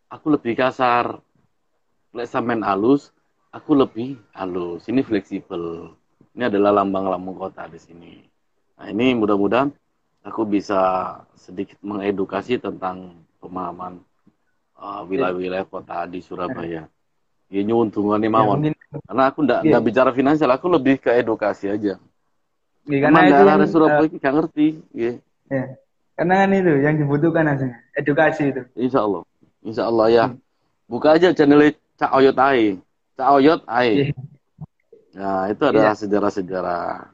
aku 0.07 0.31
lebih 0.31 0.55
kasar. 0.55 1.19
Lek 2.15 2.31
samen 2.31 2.63
halus, 2.63 3.11
aku 3.51 3.75
lebih 3.75 4.15
halus. 4.31 4.87
Ini 4.87 5.03
fleksibel. 5.03 5.91
Ini 6.31 6.47
adalah 6.47 6.79
lambang-lambang 6.79 7.35
kota 7.35 7.67
di 7.67 7.75
sini. 7.83 8.30
Nah, 8.81 8.89
ini 8.89 9.13
mudah-mudahan 9.13 9.69
aku 10.25 10.41
bisa 10.49 10.81
sedikit 11.37 11.77
mengedukasi 11.85 12.57
tentang 12.57 13.13
pemahaman 13.37 14.01
uh, 14.73 15.05
wilayah-wilayah 15.05 15.69
kota 15.69 16.09
di 16.09 16.17
Surabaya. 16.25 16.89
Ya 17.53 17.61
nyuntungan 17.61 18.17
nih 18.17 18.31
mawon. 18.33 18.73
Ya, 18.73 18.73
karena 19.05 19.23
aku 19.29 19.45
ndak 19.45 19.61
ya. 19.69 19.77
bicara 19.77 20.09
finansial, 20.17 20.49
aku 20.49 20.65
lebih 20.65 20.97
ke 20.97 21.13
edukasi 21.13 21.69
aja. 21.69 22.01
Ya, 22.89 22.97
karena 23.05 23.19
itu 23.29 23.43
yang, 23.45 23.69
Surabaya 23.69 24.09
uh, 24.09 24.17
gak 24.17 24.33
ngerti, 24.33 24.67
ya. 24.97 25.11
ya. 25.53 25.77
Karena 26.17 26.33
kan 26.41 26.49
itu 26.49 26.73
yang 26.81 26.95
dibutuhkan 26.97 27.45
aslinya, 27.53 27.77
edukasi 27.93 28.49
itu. 28.49 28.61
Insya 28.73 29.05
Allah, 29.05 29.21
Insya 29.61 29.83
Allah 29.85 30.07
ya. 30.09 30.25
Hmm. 30.33 30.41
Buka 30.89 31.21
aja 31.21 31.29
channel 31.37 31.69
Cak 32.01 32.17
Oyot 32.17 32.37
Ai, 32.41 32.81
Cak 33.13 33.29
Oyot 33.29 33.61
Ai. 33.69 33.93
Ya. 33.93 34.05
Nah 35.21 35.53
itu 35.53 35.63
adalah 35.69 35.93
iya. 35.93 36.01
sejarah-sejarah 36.01 37.10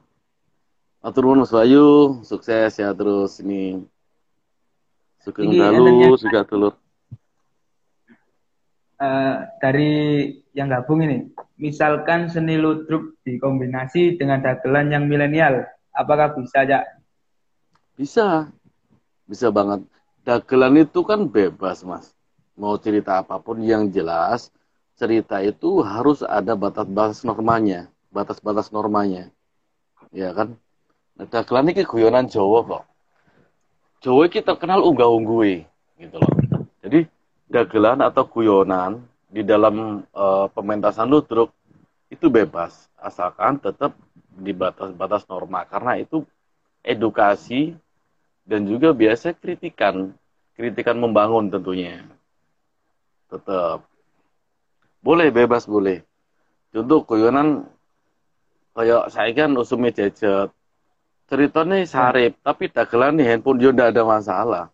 Atur 0.98 1.38
Mas 1.38 1.54
Bayu, 1.54 2.20
sukses 2.26 2.74
ya 2.74 2.90
terus 2.92 3.38
ini. 3.40 3.86
Sugeng 5.22 5.54
dalu, 5.54 6.18
juga 6.18 6.42
telur. 6.42 6.74
Uh, 8.98 9.46
dari 9.62 9.94
yang 10.58 10.74
gabung 10.74 11.06
ini, 11.06 11.30
misalkan 11.62 12.34
seni 12.34 12.58
ludruk 12.58 13.14
dikombinasi 13.22 14.18
dengan 14.18 14.42
dagelan 14.42 14.90
yang 14.90 15.06
milenial, 15.06 15.70
apakah 15.94 16.34
bisa 16.34 16.66
ya? 16.66 16.82
Bisa, 17.94 18.50
bisa 19.30 19.54
banget. 19.54 19.86
Dagelan 20.26 20.82
itu 20.82 21.06
kan 21.06 21.30
bebas 21.30 21.86
mas, 21.86 22.18
mau 22.58 22.74
cerita 22.82 23.22
apa 23.22 23.38
pun 23.38 23.62
yang 23.62 23.86
jelas, 23.94 24.50
cerita 24.98 25.46
itu 25.46 25.86
harus 25.86 26.26
ada 26.26 26.58
batas-batas 26.58 27.22
normanya, 27.22 27.94
batas-batas 28.10 28.74
normanya, 28.74 29.30
ya 30.10 30.34
kan? 30.34 30.58
Dagelan 31.18 31.74
ini 31.74 31.82
guyonan 31.82 32.30
Jawa 32.30 32.62
kok. 32.62 32.84
Jawa 34.06 34.30
ini 34.30 34.40
terkenal 34.46 34.86
unggah 34.86 35.10
unggui 35.10 35.66
gitu 35.98 36.22
loh. 36.22 36.30
Jadi 36.86 37.10
dagelan 37.50 38.06
atau 38.06 38.30
guyonan 38.30 39.02
di 39.26 39.42
dalam 39.42 40.06
uh, 40.14 40.46
pementasan 40.54 41.10
ludruk 41.10 41.50
itu 42.14 42.30
bebas 42.30 42.86
asalkan 43.02 43.58
tetap 43.58 43.98
di 44.30 44.54
batas-batas 44.54 45.26
norma. 45.26 45.66
Karena 45.66 45.98
itu 45.98 46.22
edukasi 46.86 47.74
dan 48.46 48.70
juga 48.70 48.94
biasa 48.94 49.34
kritikan 49.34 50.14
kritikan 50.54 51.02
membangun 51.02 51.50
tentunya. 51.50 52.06
Tetap 53.34 53.82
boleh 55.02 55.34
bebas 55.34 55.66
boleh. 55.66 56.06
Contoh 56.70 57.02
guyonan 57.10 57.66
kayak 58.78 59.10
saya 59.10 59.34
kan 59.34 59.58
usumi 59.58 59.90
jajet 59.90 60.54
ceritanya 61.28 61.84
sarip, 61.88 62.40
tapi 62.42 62.72
dagelan 62.72 63.20
nih 63.20 63.36
handphone 63.36 63.60
dia 63.60 63.72
tidak 63.72 63.88
ada 63.94 64.04
masalah. 64.04 64.66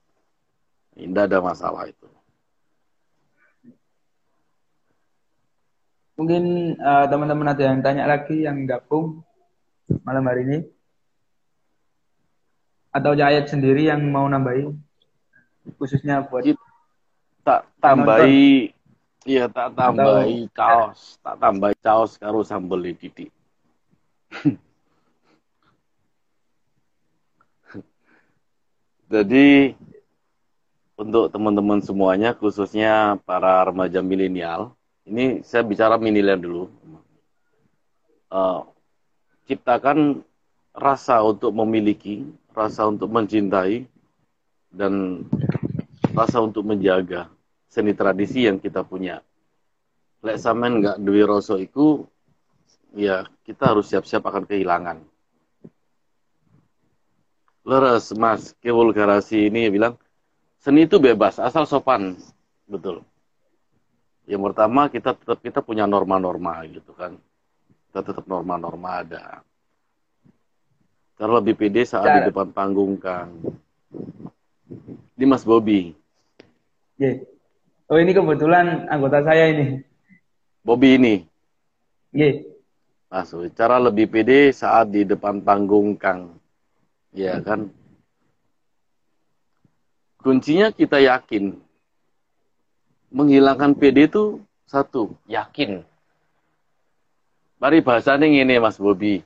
Tidak 0.94 1.24
ada 1.26 1.40
masalah 1.42 1.84
itu. 1.90 2.08
Mungkin 6.14 6.78
uh, 6.78 7.06
teman-teman 7.10 7.52
ada 7.52 7.64
yang 7.74 7.82
tanya 7.82 8.06
lagi 8.06 8.46
yang 8.46 8.70
gabung 8.70 9.26
malam 10.06 10.24
hari 10.30 10.46
ini. 10.46 10.60
Atau 12.94 13.18
Jayat 13.18 13.50
sendiri 13.50 13.90
yang 13.90 14.06
mau 14.14 14.30
nambahin 14.30 14.78
khususnya 15.80 16.28
buat 16.28 16.44
tak 17.44 17.68
tambahi 17.80 18.72
iya 19.28 19.48
tak 19.48 19.76
tambahi 19.76 20.48
kaos 20.52 21.20
tak 21.24 21.36
tambahi 21.40 21.76
kaos 21.80 22.20
karo 22.20 22.44
sambel 22.44 22.84
didik 22.84 23.32
Jadi 29.14 29.78
untuk 30.98 31.30
teman-teman 31.30 31.78
semuanya, 31.86 32.34
khususnya 32.34 33.22
para 33.30 33.62
remaja 33.62 34.02
milenial, 34.02 34.74
ini 35.06 35.46
saya 35.46 35.62
bicara 35.62 36.02
miniland 36.02 36.42
dulu. 36.42 36.66
Uh, 38.34 38.66
ciptakan 39.46 40.26
rasa 40.74 41.22
untuk 41.22 41.54
memiliki, 41.54 42.26
rasa 42.58 42.90
untuk 42.90 43.14
mencintai, 43.14 43.86
dan 44.74 45.22
rasa 46.18 46.42
untuk 46.42 46.66
menjaga 46.66 47.30
seni 47.70 47.94
tradisi 47.94 48.50
yang 48.50 48.58
kita 48.58 48.82
punya. 48.82 49.22
Lek 50.26 50.42
samen 50.42 50.82
nggak 50.82 50.98
duwe 50.98 51.22
rasa 51.22 51.62
itu, 51.62 52.10
ya 52.98 53.30
kita 53.46 53.78
harus 53.78 53.94
siap-siap 53.94 54.26
akan 54.26 54.50
kehilangan. 54.50 55.13
Leres, 57.64 58.12
Mas, 58.20 58.52
kevulgarasi 58.60 59.48
ini 59.48 59.72
bilang, 59.72 59.96
seni 60.60 60.84
itu 60.84 61.00
bebas, 61.00 61.40
asal 61.40 61.64
sopan. 61.64 62.20
Betul. 62.68 63.08
Yang 64.28 64.52
pertama, 64.52 64.92
kita 64.92 65.16
tetap 65.16 65.40
kita 65.40 65.60
punya 65.64 65.88
norma-norma 65.88 66.64
gitu 66.68 66.92
kan. 66.92 67.16
Kita 67.88 68.04
tetap 68.04 68.28
norma-norma 68.28 69.04
ada. 69.04 69.44
Cara 71.16 71.32
lebih 71.40 71.56
pede 71.56 71.88
saat 71.88 72.08
Cara. 72.08 72.16
di 72.20 72.22
depan 72.28 72.52
panggung, 72.52 73.00
Kang. 73.00 73.32
Ini 75.16 75.26
Mas 75.30 75.48
Bobby. 75.48 75.96
Yeah. 77.00 77.24
Oh 77.88 78.00
ini 78.00 78.12
kebetulan 78.12 78.90
anggota 78.90 79.24
saya 79.24 79.54
ini. 79.54 79.84
Bobby 80.66 81.00
ini. 81.00 81.16
Yeah. 82.12 82.44
Masuk. 83.08 83.54
Cara 83.54 83.78
lebih 83.78 84.10
pede 84.10 84.52
saat 84.52 84.90
di 84.90 85.06
depan 85.06 85.40
panggung 85.40 85.96
Kang. 85.96 86.43
Ya 87.14 87.38
kan. 87.46 87.70
Kuncinya 90.20 90.74
kita 90.74 90.98
yakin. 90.98 91.62
Menghilangkan 93.14 93.78
PD 93.78 94.10
itu 94.10 94.42
satu, 94.66 95.14
yakin. 95.30 95.86
Mari 97.62 97.86
bahasanya 97.86 98.26
ini 98.26 98.58
Mas 98.58 98.82
Bobby. 98.82 99.22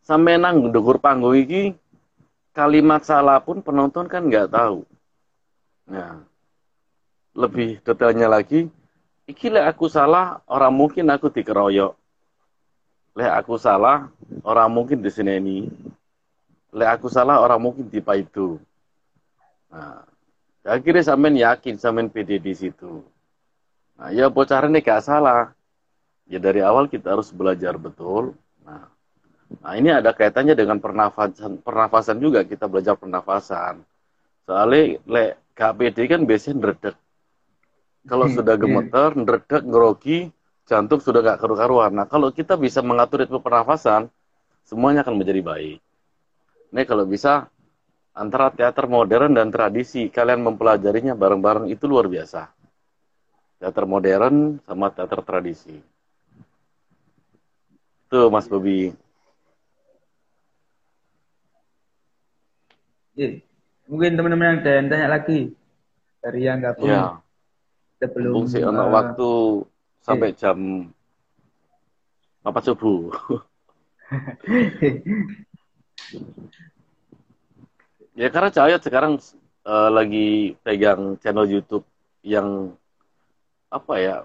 Sampai 0.00 0.40
nang 0.40 0.72
dukur 0.72 0.96
panggung 0.96 1.36
ini 1.36 1.76
kalimat 2.56 3.04
salah 3.04 3.36
pun 3.44 3.60
penonton 3.60 4.08
kan 4.08 4.24
nggak 4.24 4.48
tahu. 4.48 4.88
Nah, 5.86 6.24
lebih 7.36 7.84
detailnya 7.84 8.32
lagi, 8.32 8.72
iki 9.28 9.52
le 9.52 9.60
aku 9.60 9.92
salah, 9.92 10.40
orang 10.48 10.72
mungkin 10.72 11.12
aku 11.12 11.28
dikeroyok. 11.28 11.92
Le 13.12 13.26
aku 13.28 13.60
salah, 13.60 14.08
orang 14.40 14.72
mungkin 14.72 15.04
di 15.04 15.10
sini 15.12 15.36
ini. 15.36 15.58
Le 16.76 16.84
aku 16.84 17.08
salah, 17.08 17.40
orang 17.40 17.56
mungkin 17.56 17.88
di 17.88 18.04
itu. 18.04 18.60
Nah, 19.72 20.04
akhirnya 20.60 21.00
sampean 21.00 21.40
yakin, 21.40 21.80
sampean 21.80 22.12
pede 22.12 22.36
di 22.36 22.52
situ. 22.52 23.00
Nah, 23.96 24.12
ya 24.12 24.28
bocorannya 24.28 24.84
gak 24.84 25.00
salah. 25.00 25.56
Ya 26.28 26.36
dari 26.36 26.60
awal 26.60 26.92
kita 26.92 27.16
harus 27.16 27.32
belajar 27.32 27.80
betul. 27.80 28.36
Nah, 28.60 28.92
nah 29.64 29.72
ini 29.72 29.88
ada 29.88 30.12
kaitannya 30.12 30.52
dengan 30.52 30.76
pernafasan, 30.76 31.64
pernafasan 31.64 32.20
juga 32.20 32.44
kita 32.44 32.68
belajar 32.68 32.92
pernafasan. 33.00 33.80
Soalnya 34.44 35.00
le 35.08 35.24
KPD 35.56 36.12
kan 36.12 36.28
biasanya 36.28 36.60
ngeredek. 36.60 36.96
Kalau 38.04 38.28
sudah 38.28 38.54
iya. 38.54 38.62
gemeter, 38.62 39.10
ngeredek, 39.16 39.62
ngerogi, 39.64 40.18
jantung 40.68 41.00
sudah 41.00 41.24
gak 41.24 41.40
karu-karuan. 41.40 41.96
Nah, 41.96 42.04
kalau 42.04 42.28
kita 42.28 42.60
bisa 42.60 42.84
mengatur 42.84 43.24
ritme 43.24 43.40
pernafasan, 43.40 44.12
semuanya 44.68 45.00
akan 45.00 45.16
menjadi 45.16 45.40
baik. 45.40 45.85
Ini 46.76 46.84
kalau 46.84 47.08
bisa 47.08 47.48
antara 48.12 48.52
teater 48.52 48.84
modern 48.84 49.32
dan 49.32 49.48
tradisi, 49.48 50.12
kalian 50.12 50.44
mempelajarinya 50.44 51.16
bareng-bareng 51.16 51.72
itu 51.72 51.88
luar 51.88 52.04
biasa. 52.04 52.52
Teater 53.56 53.88
modern 53.88 54.60
sama 54.60 54.92
teater 54.92 55.24
tradisi. 55.24 55.80
Tuh, 58.12 58.28
Mas 58.28 58.44
Bobi. 58.44 58.92
Mungkin 63.88 64.20
teman-teman 64.20 64.44
yang 64.44 64.60
ada 64.60 64.72
yang 64.76 64.86
tanya 64.92 65.08
lagi 65.08 65.56
dari 66.20 66.44
yang 66.44 66.60
gabung 66.60 66.92
ya. 66.92 67.24
kita 67.96 68.06
belum 68.12 68.44
sih 68.52 68.60
uh, 68.60 68.92
waktu 68.92 69.30
sampai 70.04 70.36
jam 70.36 70.92
apa 72.44 72.60
subuh 72.60 73.16
ya 78.16 78.28
karena 78.32 78.50
Cahaya 78.52 78.78
sekarang 78.80 79.20
uh, 79.66 79.90
lagi 79.92 80.56
pegang 80.62 81.20
channel 81.20 81.46
YouTube 81.46 81.84
yang 82.22 82.74
apa 83.68 83.94
ya 83.98 84.16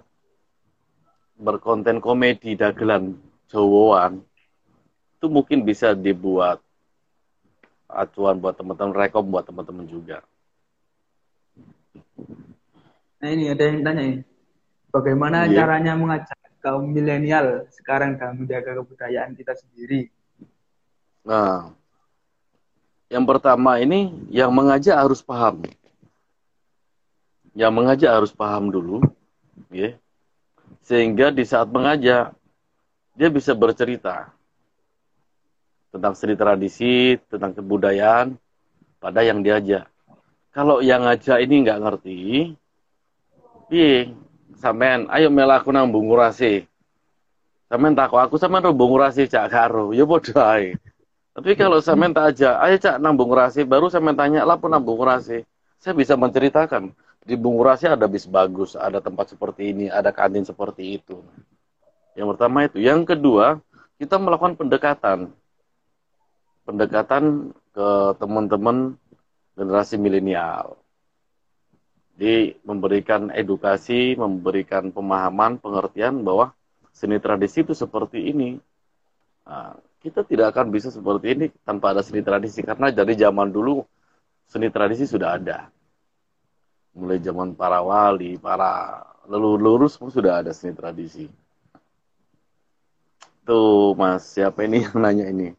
berkonten 1.42 1.98
komedi 1.98 2.54
dagelan 2.54 3.18
Jawaan 3.52 4.24
itu 5.18 5.28
mungkin 5.28 5.62
bisa 5.68 5.92
dibuat 5.94 6.64
acuan 7.92 8.40
buat 8.40 8.56
teman-teman, 8.56 8.96
rekom 8.96 9.28
buat 9.28 9.44
teman-teman 9.44 9.86
juga. 9.86 10.24
Nah 13.22 13.30
ini 13.30 13.52
ada 13.52 13.64
yang 13.68 13.84
tanya 13.84 14.02
ini, 14.02 14.18
bagaimana 14.90 15.46
yeah. 15.46 15.62
caranya 15.62 15.94
mengajak 15.94 16.40
kaum 16.64 16.90
milenial 16.90 17.68
sekarang 17.70 18.18
dalam 18.18 18.42
menjaga 18.42 18.82
kebudayaan 18.82 19.36
kita 19.36 19.54
sendiri? 19.54 20.10
Nah, 21.22 21.70
yang 23.12 23.28
pertama 23.28 23.78
ini 23.78 24.10
yang 24.32 24.50
mengajak 24.50 24.98
harus 24.98 25.22
paham. 25.22 25.62
Yang 27.52 27.72
mengajak 27.76 28.12
harus 28.12 28.32
paham 28.32 28.72
dulu, 28.72 29.04
ya. 29.70 29.94
Sehingga 30.82 31.30
di 31.30 31.44
saat 31.44 31.68
mengajak 31.68 32.32
dia 33.14 33.30
bisa 33.30 33.52
bercerita 33.52 34.32
tentang 35.92 36.16
seni 36.16 36.40
tradisi, 36.40 37.20
tentang 37.28 37.52
kebudayaan 37.52 38.40
pada 39.04 39.20
yang 39.22 39.44
diajak. 39.44 39.92
Kalau 40.56 40.80
yang 40.80 41.04
ngajak 41.04 41.44
ini 41.44 41.68
nggak 41.68 41.82
ngerti, 41.84 42.20
piye 43.68 44.16
sampean 44.56 45.12
ayo 45.12 45.28
melaku 45.28 45.76
nang 45.76 45.92
bungurasi. 45.92 46.64
Sampean 47.68 47.96
tak 47.96 48.16
aku 48.16 48.40
sampean 48.40 48.68
ro 48.68 48.72
bungurasi 48.72 49.28
cak 49.28 49.52
karo, 49.52 49.92
ya 49.92 50.08
ae. 50.56 50.80
Tapi 51.42 51.58
kalau 51.58 51.82
sampean 51.82 52.14
tak 52.14 52.38
aja, 52.38 52.62
ayo 52.62 52.78
cak 52.78 53.02
nang 53.02 53.18
bungurasi 53.18 53.66
baru 53.66 53.90
sampean 53.90 54.14
tanya 54.14 54.46
lah 54.46 54.62
pun 54.62 54.70
nang 54.70 54.86
bungurasi. 54.86 55.42
Saya 55.82 55.98
bisa 55.98 56.14
menceritakan 56.14 56.94
di 57.26 57.34
bungurasi 57.34 57.90
ada 57.90 58.06
bis 58.06 58.30
bagus, 58.30 58.78
ada 58.78 59.02
tempat 59.02 59.34
seperti 59.34 59.74
ini, 59.74 59.90
ada 59.90 60.14
kantin 60.14 60.46
seperti 60.46 61.02
itu. 61.02 61.18
Yang 62.14 62.38
pertama 62.38 62.70
itu. 62.70 62.78
Yang 62.78 63.18
kedua, 63.18 63.58
kita 63.98 64.22
melakukan 64.22 64.54
pendekatan 64.54 65.34
pendekatan 66.62 67.58
ke 67.74 67.90
teman-teman 68.22 68.94
generasi 69.58 69.98
milenial. 69.98 70.78
Di 72.14 72.54
memberikan 72.62 73.34
edukasi, 73.34 74.14
memberikan 74.14 74.94
pemahaman, 74.94 75.58
pengertian 75.58 76.22
bahwa 76.22 76.54
seni 76.94 77.18
tradisi 77.18 77.66
itu 77.66 77.74
seperti 77.74 78.30
ini. 78.30 78.62
Nah, 79.42 79.74
kita 80.02 80.26
tidak 80.26 80.58
akan 80.58 80.74
bisa 80.74 80.90
seperti 80.90 81.38
ini 81.38 81.46
tanpa 81.62 81.94
ada 81.94 82.02
seni 82.02 82.26
tradisi 82.26 82.66
karena 82.66 82.90
dari 82.90 83.14
zaman 83.14 83.54
dulu 83.54 83.86
seni 84.50 84.74
tradisi 84.74 85.06
sudah 85.06 85.38
ada. 85.38 85.70
Mulai 86.98 87.22
zaman 87.24 87.56
para 87.56 87.80
wali, 87.80 88.36
para 88.36 89.00
leluhur-leluhur 89.30 89.88
semua 89.88 90.12
sudah 90.12 90.34
ada 90.42 90.52
seni 90.52 90.74
tradisi. 90.74 91.30
Tuh, 93.46 93.94
Mas, 93.96 94.26
siapa 94.38 94.66
ini 94.66 94.84
yang 94.86 94.98
nanya 95.02 95.26
ini? 95.30 95.54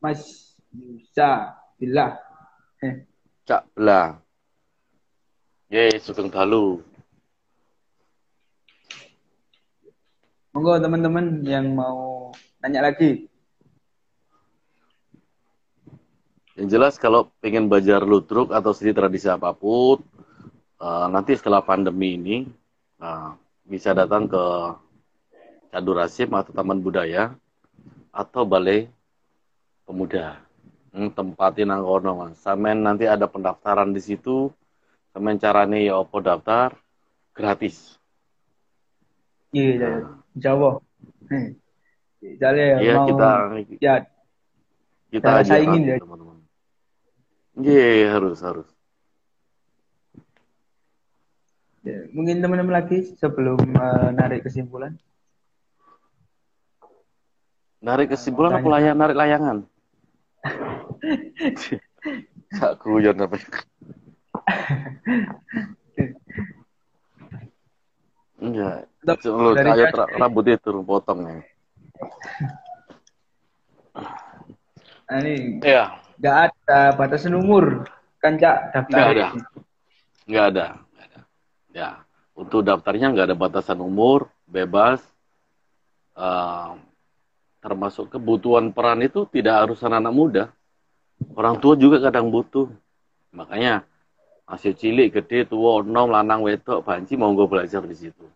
Mas 0.00 0.52
Yusa 0.72 1.56
Bila. 1.76 2.16
Eh. 2.80 3.04
Cak 3.44 3.62
Bila. 3.76 4.20
Ye, 5.68 5.96
sugeng 6.00 6.32
dalu. 6.32 6.80
Monggo 10.56 10.80
teman-teman 10.80 11.44
yang 11.44 11.76
mau 11.76 12.32
tanya 12.64 12.88
lagi. 12.88 13.28
Yang 16.56 16.68
jelas 16.72 16.94
kalau 16.96 17.28
pengen 17.44 17.68
belajar 17.68 18.00
ludruk 18.00 18.48
atau 18.48 18.72
seni 18.72 18.96
tradisi 18.96 19.28
apa 19.28 19.52
pun, 19.52 20.00
uh, 20.80 21.12
nanti 21.12 21.36
setelah 21.36 21.60
pandemi 21.60 22.16
ini 22.16 22.36
uh, 23.04 23.36
bisa 23.68 23.92
datang 23.92 24.32
ke 24.32 24.44
Cadurasim 25.76 26.32
atau 26.32 26.56
Taman 26.56 26.80
Budaya 26.80 27.36
atau 28.08 28.48
Balai 28.48 28.88
pemuda. 29.84 30.40
Hmm, 30.88 31.12
tempatin 31.12 31.68
nang 31.68 31.84
kono 31.84 32.16
mas. 32.16 32.40
Samen 32.40 32.80
nanti 32.80 33.04
ada 33.04 33.28
pendaftaran 33.28 33.92
di 33.92 34.00
situ. 34.00 34.48
Samen 35.12 35.36
carane 35.36 35.84
ya 35.84 36.00
opo 36.00 36.16
daftar 36.24 36.72
gratis. 37.36 38.00
Iya, 39.52 39.76
iya. 39.76 39.88
nah. 40.00 40.25
Jawa. 40.36 40.84
Hmm. 41.32 41.56
Jadi 42.20 42.60
ya, 42.60 42.78
iya, 42.80 42.94
mau 42.96 43.06
kita 43.08 43.30
ya 43.80 43.94
kita 45.12 45.28
aja 45.40 45.54
ingin 45.62 45.82
ya. 45.84 45.96
teman-teman. 46.00 46.36
Iya, 47.56 48.12
harus 48.12 48.38
harus. 48.44 48.68
Ya, 51.86 52.02
mungkin 52.10 52.42
teman-teman 52.42 52.74
lagi 52.82 53.14
sebelum 53.16 53.58
uh, 53.78 54.10
narik 54.12 54.42
kesimpulan. 54.44 54.98
Narik 57.80 58.10
kesimpulan 58.12 58.52
apa 58.58 58.66
layang 58.66 58.98
narik 58.98 59.16
layangan? 59.16 59.64
Guyon 62.82 63.22
apa 63.22 63.36
Enggak. 68.36 68.88
Lu 69.24 69.56
kayak 69.56 69.96
rambut 70.20 70.44
itu 70.50 70.70
potong 70.84 71.20
ya. 71.24 71.36
Nah, 75.06 75.18
ini 75.22 75.62
ya. 75.62 76.02
Gak 76.16 76.36
ada 76.50 76.80
batasan 76.96 77.36
umur 77.36 77.86
kan 78.18 78.40
cak 78.40 78.72
daftar. 78.72 78.96
Gak 78.98 79.08
ada. 79.12 79.26
Gak 80.26 80.46
ada. 80.52 80.66
Ya, 81.76 82.00
untuk 82.32 82.64
daftarnya 82.64 83.12
nggak 83.12 83.28
ada 83.28 83.36
batasan 83.36 83.84
umur, 83.84 84.32
bebas. 84.48 85.04
Uh, 86.16 86.80
termasuk 87.60 88.08
kebutuhan 88.08 88.72
peran 88.72 89.04
itu 89.04 89.28
tidak 89.28 89.68
harus 89.68 89.84
anak-anak 89.84 90.14
muda. 90.16 90.44
Orang 91.36 91.60
tua 91.60 91.76
juga 91.76 92.00
kadang 92.00 92.32
butuh. 92.32 92.72
Makanya 93.36 93.84
masih 94.46 94.72
cilik, 94.78 95.10
gede, 95.10 95.44
tua, 95.50 95.82
nom, 95.82 96.08
lanang, 96.08 96.46
wetok, 96.46 96.86
banci 96.86 97.18
mau 97.18 97.34
gue 97.34 97.46
belajar 97.50 97.82
di 97.82 97.96
situ. 97.98 98.26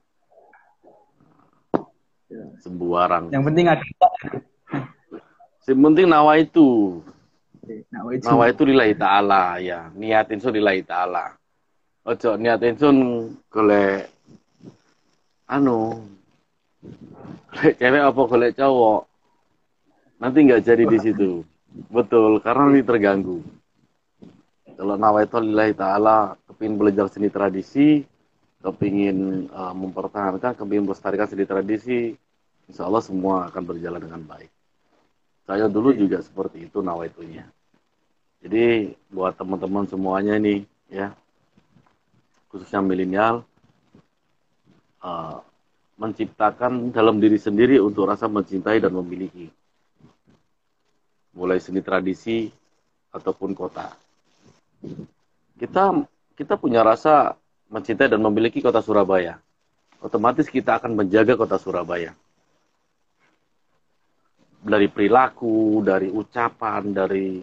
Sembuaran. 2.62 3.30
Yang 3.30 3.44
penting 3.46 3.66
ada. 3.70 3.84
Yang 5.66 5.80
penting 5.86 6.06
nawa 6.10 6.32
itu. 6.42 6.98
Nawa 7.94 8.10
itu. 8.14 8.24
Nawa 8.26 8.44
itu 8.50 8.62
lillahi 8.66 8.94
ta'ala 8.98 9.62
ya. 9.62 9.90
Niatin 9.94 10.42
so 10.42 10.50
lillahi 10.50 10.82
ta'ala 10.82 11.40
ojo 12.00 12.30
niat 12.40 12.64
sun 12.80 13.28
golek 13.52 14.08
anu 15.52 16.00
golek 17.52 17.76
cewek 17.76 18.02
apa 18.08 18.20
golek 18.24 18.52
cowok 18.56 19.00
nanti 20.16 20.38
nggak 20.48 20.64
jadi 20.64 20.84
di 20.88 20.98
situ 20.98 21.30
betul 21.92 22.40
karena 22.40 22.72
ini 22.72 22.80
terganggu 22.80 23.44
kalau 24.80 24.96
nawaitu 24.96 25.36
lillahi 25.44 25.76
ta'ala 25.76 26.40
kepingin 26.48 26.80
belajar 26.80 27.12
seni 27.12 27.28
tradisi 27.28 28.00
kepingin 28.64 29.44
uh, 29.52 29.76
mempertahankan 29.76 30.56
kepingin 30.56 30.88
melestarikan 30.88 31.28
seni 31.28 31.44
tradisi 31.44 32.16
insya 32.64 32.88
Allah 32.88 33.04
semua 33.04 33.52
akan 33.52 33.60
berjalan 33.60 34.00
dengan 34.00 34.24
baik. 34.24 34.48
Saya 35.44 35.68
dulu 35.68 35.92
juga 35.92 36.24
seperti 36.24 36.64
itu 36.64 36.80
nawaitunya. 36.80 37.44
Jadi 38.40 38.96
buat 39.12 39.36
teman-teman 39.36 39.84
semuanya 39.84 40.40
nih 40.40 40.64
ya 40.88 41.12
khususnya 42.48 42.80
milenial 42.80 43.44
uh, 45.04 45.44
menciptakan 46.00 46.88
dalam 46.88 47.20
diri 47.20 47.36
sendiri 47.36 47.76
untuk 47.84 48.08
rasa 48.08 48.32
mencintai 48.32 48.80
dan 48.80 48.96
memiliki. 48.96 49.52
Mulai 51.36 51.60
seni 51.60 51.84
tradisi 51.84 52.48
ataupun 53.12 53.52
kota 53.52 54.08
kita 55.60 56.04
kita 56.34 56.54
punya 56.56 56.80
rasa 56.80 57.36
mencintai 57.68 58.10
dan 58.10 58.20
memiliki 58.20 58.64
kota 58.64 58.80
Surabaya 58.80 59.38
otomatis 60.00 60.48
kita 60.48 60.80
akan 60.80 60.96
menjaga 60.96 61.36
kota 61.36 61.60
Surabaya 61.60 62.16
dari 64.60 64.88
perilaku 64.92 65.80
dari 65.80 66.12
ucapan 66.12 66.92
dari 66.92 67.40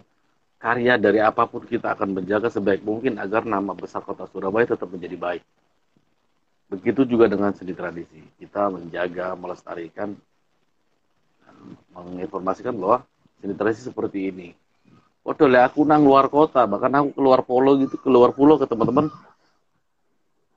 karya 0.58 0.98
dari 0.98 1.22
apa 1.22 1.46
pun 1.46 1.62
kita 1.62 1.94
akan 1.94 2.18
menjaga 2.18 2.50
sebaik 2.50 2.82
mungkin 2.82 3.18
agar 3.22 3.46
nama 3.46 3.74
besar 3.74 4.02
kota 4.02 4.26
Surabaya 4.26 4.74
tetap 4.74 4.90
menjadi 4.90 5.14
baik. 5.14 5.42
Begitu 6.68 7.08
juga 7.08 7.30
dengan 7.30 7.54
seni 7.54 7.72
tradisi. 7.72 8.20
Kita 8.36 8.68
menjaga, 8.68 9.32
melestarikan, 9.38 10.12
menginformasikan 11.94 12.74
bahwa 12.76 13.06
seni 13.40 13.54
tradisi 13.56 13.86
seperti 13.86 14.28
ini. 14.28 14.48
Waduh, 15.28 15.52
aku 15.60 15.84
nang 15.84 16.08
luar 16.08 16.32
kota, 16.32 16.64
bahkan 16.64 16.88
aku 16.88 17.12
keluar 17.20 17.44
polo 17.44 17.76
gitu, 17.76 18.00
keluar 18.00 18.32
pulau 18.32 18.56
ke 18.56 18.64
teman-teman. 18.64 19.12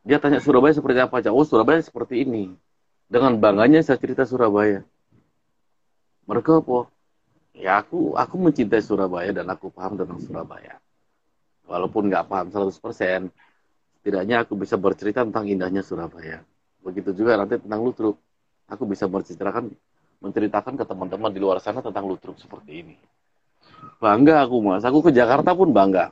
Dia 0.08 0.16
tanya 0.16 0.40
Surabaya 0.40 0.72
seperti 0.72 1.04
apa 1.04 1.20
aja. 1.20 1.36
Oh, 1.36 1.44
Surabaya 1.44 1.84
seperti 1.84 2.24
ini. 2.24 2.56
Dengan 3.12 3.36
bangganya 3.36 3.84
saya 3.84 4.00
cerita 4.00 4.24
Surabaya. 4.24 4.88
Mereka 6.24 6.64
apa? 6.64 6.88
ya 7.52 7.84
aku 7.84 8.16
aku 8.16 8.36
mencintai 8.40 8.80
Surabaya 8.80 9.36
dan 9.36 9.52
aku 9.52 9.68
paham 9.76 10.00
tentang 10.00 10.24
Surabaya. 10.24 10.80
Walaupun 11.68 12.08
nggak 12.08 12.32
paham 12.32 12.48
100%, 12.48 13.28
setidaknya 14.00 14.48
aku 14.48 14.56
bisa 14.56 14.80
bercerita 14.80 15.28
tentang 15.28 15.52
indahnya 15.52 15.84
Surabaya. 15.84 16.48
Begitu 16.80 17.12
juga 17.12 17.36
nanti 17.36 17.60
tentang 17.60 17.84
Lutruk. 17.84 18.16
Aku 18.72 18.88
bisa 18.88 19.04
berceritakan 19.12 19.68
menceritakan 20.24 20.80
ke 20.80 20.86
teman-teman 20.88 21.32
di 21.36 21.44
luar 21.44 21.60
sana 21.60 21.84
tentang 21.84 22.08
Lutruk 22.08 22.40
seperti 22.40 22.88
ini. 22.88 22.96
Bangga 24.02 24.42
aku 24.42 24.58
mas, 24.66 24.82
aku 24.82 25.06
ke 25.06 25.12
Jakarta 25.14 25.54
pun 25.54 25.70
bangga. 25.70 26.10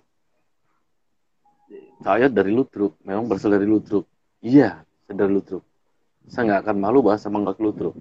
Saya 1.99 2.32
dari 2.32 2.53
Lutruk, 2.53 2.95
memang 3.03 3.28
berasal 3.28 3.51
dari 3.51 3.67
Lutruk. 3.67 4.07
Iya, 4.39 4.86
saya 5.03 5.15
dari 5.26 5.32
Lutruk. 5.36 5.65
Saya 6.30 6.47
nggak 6.47 6.61
akan 6.63 6.78
malu 6.80 7.03
bahas 7.03 7.20
sama 7.20 7.41
nggak 7.43 7.59
Lutruk. 7.59 7.97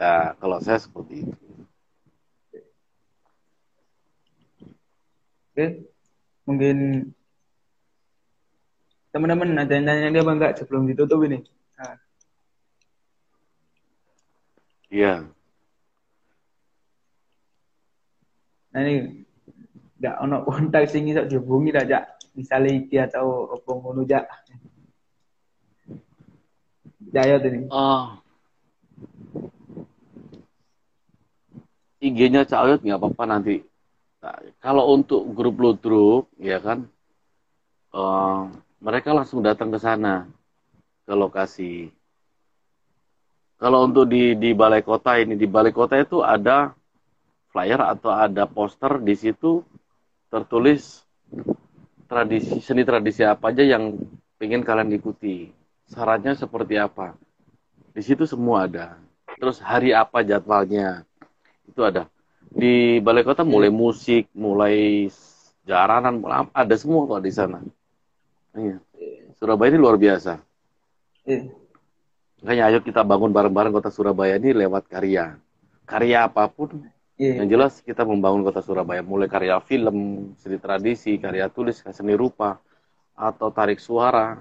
Nah, 0.00 0.32
kalau 0.38 0.58
saya 0.62 0.78
seperti 0.80 1.26
itu. 1.26 1.34
Oke, 5.50 5.66
mungkin 6.46 6.76
teman-teman 9.10 9.58
ada 9.58 9.72
yang 9.74 9.84
nanya 9.84 10.08
dia 10.14 10.22
apa 10.22 10.32
enggak 10.32 10.52
sebelum 10.62 10.86
ditutup 10.86 11.20
ini? 11.26 11.42
Nah. 11.74 11.98
Iya. 14.88 15.39
Nah 18.70 18.80
ini 18.86 18.94
enggak 19.98 20.16
ono 20.22 20.36
kontak 20.46 20.88
sing 20.92 21.10
iso 21.10 21.26
dihubungi 21.26 21.74
aja 21.74 22.06
misalnya 22.34 22.72
iki 22.72 22.96
atau 22.96 23.52
apa 23.58 23.70
ngono 23.70 24.02
jak. 24.06 24.24
Jaya 27.10 27.42
ini. 27.42 27.66
Oh. 27.74 28.14
IG-nya 32.00 32.48
Cak 32.48 32.64
Oyot 32.64 32.80
nggak 32.80 32.96
apa-apa 32.96 33.24
nanti. 33.28 33.60
Nah, 34.24 34.36
kalau 34.62 34.94
untuk 34.96 35.20
grup 35.36 35.60
ludruk, 35.60 36.32
ya 36.40 36.56
kan, 36.62 36.88
uh, 37.92 38.48
mereka 38.80 39.12
langsung 39.12 39.44
datang 39.44 39.68
ke 39.68 39.76
sana, 39.76 40.24
ke 41.04 41.12
lokasi. 41.12 41.92
Kalau 43.60 43.84
untuk 43.84 44.08
di 44.08 44.32
di 44.40 44.56
balai 44.56 44.80
kota 44.80 45.20
ini, 45.20 45.36
di 45.36 45.44
balai 45.44 45.76
kota 45.76 46.00
itu 46.00 46.24
ada 46.24 46.72
flyer 47.50 47.82
atau 47.82 48.14
ada 48.14 48.46
poster 48.46 49.02
di 49.02 49.14
situ 49.18 49.62
tertulis 50.30 51.02
tradisi 52.06 52.62
seni 52.62 52.86
tradisi 52.86 53.26
apa 53.26 53.50
aja 53.50 53.66
yang 53.66 53.98
ingin 54.40 54.62
kalian 54.62 54.94
ikuti. 54.94 55.50
Syaratnya 55.90 56.38
seperti 56.38 56.78
apa? 56.78 57.18
Di 57.90 58.02
situ 58.02 58.22
semua 58.24 58.70
ada. 58.70 58.94
Terus 59.38 59.58
hari 59.58 59.90
apa 59.90 60.22
jadwalnya? 60.22 61.02
itu 61.70 61.80
ada 61.86 62.10
di 62.50 62.98
balai 62.98 63.22
kota 63.22 63.46
mulai 63.46 63.70
musik 63.70 64.26
mulai 64.34 65.06
jaranan 65.62 66.18
ada 66.50 66.74
semua 66.74 67.06
kok 67.06 67.22
di 67.22 67.30
sana 67.30 67.62
iya. 68.58 68.82
Surabaya 69.38 69.70
ini 69.70 69.78
luar 69.78 69.94
biasa 69.94 70.42
iya. 71.30 71.46
makanya 72.42 72.62
ayo 72.74 72.78
kita 72.82 73.06
bangun 73.06 73.30
bareng-bareng 73.30 73.70
kota 73.70 73.94
Surabaya 73.94 74.34
ini 74.42 74.50
lewat 74.50 74.90
karya 74.90 75.38
karya 75.86 76.26
apa 76.26 76.50
pun 76.50 76.90
iya. 77.20 77.44
yang 77.44 77.52
jelas 77.52 77.84
kita 77.84 78.08
membangun 78.08 78.40
kota 78.40 78.64
Surabaya 78.64 79.04
mulai 79.04 79.28
karya 79.28 79.60
film 79.60 80.32
seni 80.40 80.56
tradisi 80.56 81.20
karya 81.20 81.52
tulis 81.52 81.84
seni 81.84 82.16
rupa 82.16 82.56
atau 83.12 83.52
tarik 83.52 83.76
suara 83.76 84.40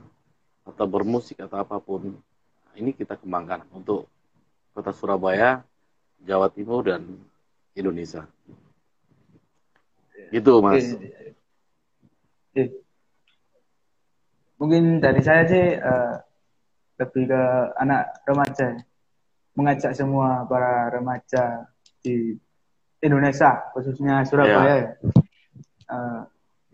atau 0.63 0.85
bermusik 0.87 1.43
atau 1.43 1.59
apa 1.59 1.83
pun 1.83 2.15
ini 2.79 2.95
kita 2.95 3.19
kembangkan 3.19 3.67
untuk 3.75 4.07
kota 4.71 4.95
Surabaya 4.95 5.59
Jawa 6.23 6.47
Timur 6.51 6.87
dan 6.87 7.03
Indonesia. 7.75 8.27
Gitu, 10.29 10.53
Mas. 10.63 10.95
Mungkin 14.59 14.99
dari 14.99 15.21
saya 15.23 15.47
sih 15.47 15.65
uh, 15.79 16.15
lebih 16.99 17.31
ke 17.31 17.43
anak 17.79 18.11
remaja, 18.27 18.67
mengajak 19.55 19.95
semua 19.95 20.43
para 20.43 20.91
remaja 20.91 21.63
di 22.03 22.35
Indonesia, 22.99 23.71
khususnya 23.71 24.27
Surabaya, 24.27 24.63
yeah. 24.63 24.77
Ya. 24.77 24.89
uh, 25.91 26.21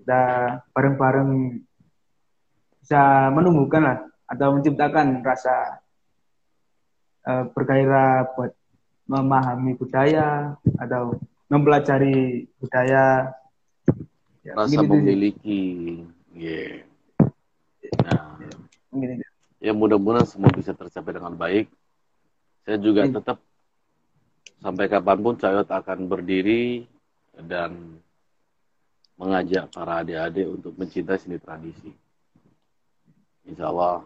kita 0.01 0.21
bareng-bareng 0.73 1.61
bisa 2.81 3.29
menumbuhkan 3.33 3.81
lah 3.85 3.97
atau 4.25 4.57
menciptakan 4.57 5.21
rasa 5.21 5.81
uh, 7.29 7.45
bergairah 7.53 8.33
buat 8.33 8.51
memahami 9.05 9.77
budaya 9.77 10.57
atau 10.81 11.21
mempelajari 11.45 12.49
budaya 12.57 13.29
ya, 14.41 14.53
rasa 14.57 14.81
memiliki 14.81 15.61
Yeah. 16.35 16.83
Nah, 18.03 18.35
ya 19.63 19.71
mudah-mudahan 19.71 20.27
semua 20.27 20.51
bisa 20.51 20.75
tercapai 20.75 21.15
dengan 21.15 21.31
baik. 21.31 21.71
Saya 22.67 22.75
juga 22.75 23.07
hmm. 23.07 23.15
tetap 23.15 23.39
sampai 24.59 24.85
kapan 24.87 25.19
pun 25.19 25.35
Cayot 25.35 25.67
akan 25.67 25.99
berdiri 26.07 26.85
dan 27.35 27.99
mengajak 29.15 29.71
para 29.71 30.03
adik-adik 30.03 30.47
untuk 30.47 30.75
mencintai 30.75 31.19
seni 31.19 31.39
tradisi. 31.39 31.91
Insya 33.47 33.71
Allah 33.71 34.03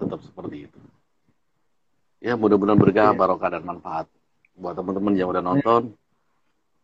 tetap 0.00 0.20
seperti 0.24 0.70
itu. 0.70 0.80
Ya 2.18 2.34
mudah-mudahan 2.34 2.78
berkah, 2.78 3.10
ya. 3.12 3.18
barokah 3.18 3.50
dan 3.58 3.62
manfaat. 3.62 4.06
Buat 4.58 4.74
teman-teman 4.74 5.14
yang 5.14 5.30
udah 5.30 5.42
nonton, 5.42 5.94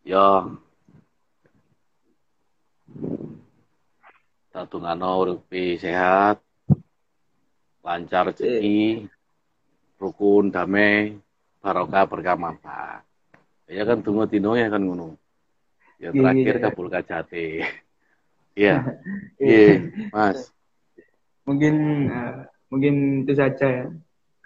ya 0.07 0.46
satu 4.55 4.78
ngano 4.78 5.34
rupi 5.34 5.74
sehat, 5.74 6.38
lancar 7.82 8.30
rezeki, 8.30 9.11
rukun, 9.98 10.55
damai, 10.55 11.18
barokah, 11.64 12.04
berkah, 12.04 12.36
manfaat. 12.36 13.00
Ya 13.64 13.88
kan 13.88 14.04
tunggu 14.04 14.28
tino 14.28 14.52
ya 14.52 14.68
kan 14.68 14.84
ngono. 14.84 15.16
Ya 15.96 16.12
iya, 16.12 16.20
terakhir 16.20 16.54
iya. 16.60 16.62
kabul 16.68 16.88
kacate. 16.92 17.44
Iya. 18.54 18.86
Iya, 19.42 19.90
Mas. 20.14 20.54
Mungkin 21.42 21.74
uh, 22.06 22.46
mungkin 22.70 23.26
itu 23.26 23.34
saja 23.34 23.66
ya. 23.66 23.86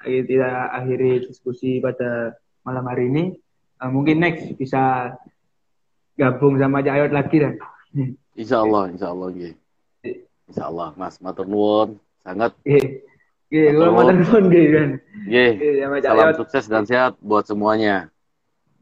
Kita 0.01 0.73
akhiri 0.73 1.29
diskusi 1.29 1.77
pada 1.85 2.33
malam 2.65 2.89
hari 2.89 3.13
ini. 3.13 3.37
Uh, 3.77 3.93
mungkin 3.93 4.25
next 4.25 4.57
bisa 4.57 5.13
gabung 6.17 6.57
sama 6.57 6.81
Jayot 6.81 7.13
lagi 7.13 7.37
dan. 7.37 7.61
Insya 8.33 8.65
Allah, 8.65 8.89
insya 8.89 9.13
Allah, 9.13 9.29
iya. 9.37 9.53
Insya 10.49 10.73
Allah, 10.73 10.97
Mas 10.97 11.21
Matur 11.21 11.45
Nuwun, 11.45 12.01
sangat. 12.25 12.57
Iya, 13.49 13.73
iya, 13.73 13.89
Matur 13.89 14.13
Nuwun, 14.13 14.45
kan. 14.53 14.91
Iya, 15.25 15.49
salam 16.05 16.37
sukses 16.37 16.65
dan 16.69 16.85
sehat 16.85 17.17
buat 17.25 17.49
semuanya. 17.49 18.13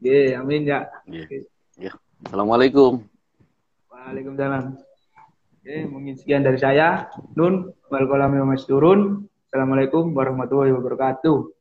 Iya, 0.03 0.43
amin 0.43 0.67
ya. 0.67 0.91
Iya. 1.07 1.95
Assalamualaikum. 2.27 2.99
Waalaikumsalam. 3.87 4.75
Oke, 5.63 5.75
mungkin 5.87 6.13
sekian 6.19 6.43
dari 6.43 6.59
saya. 6.59 7.07
Nun, 7.39 7.71
wal 7.87 8.05
kolam 8.11 8.35
turun. 8.67 9.23
Assalamualaikum 9.47 10.11
warahmatullahi 10.11 10.75
wabarakatuh. 10.75 11.56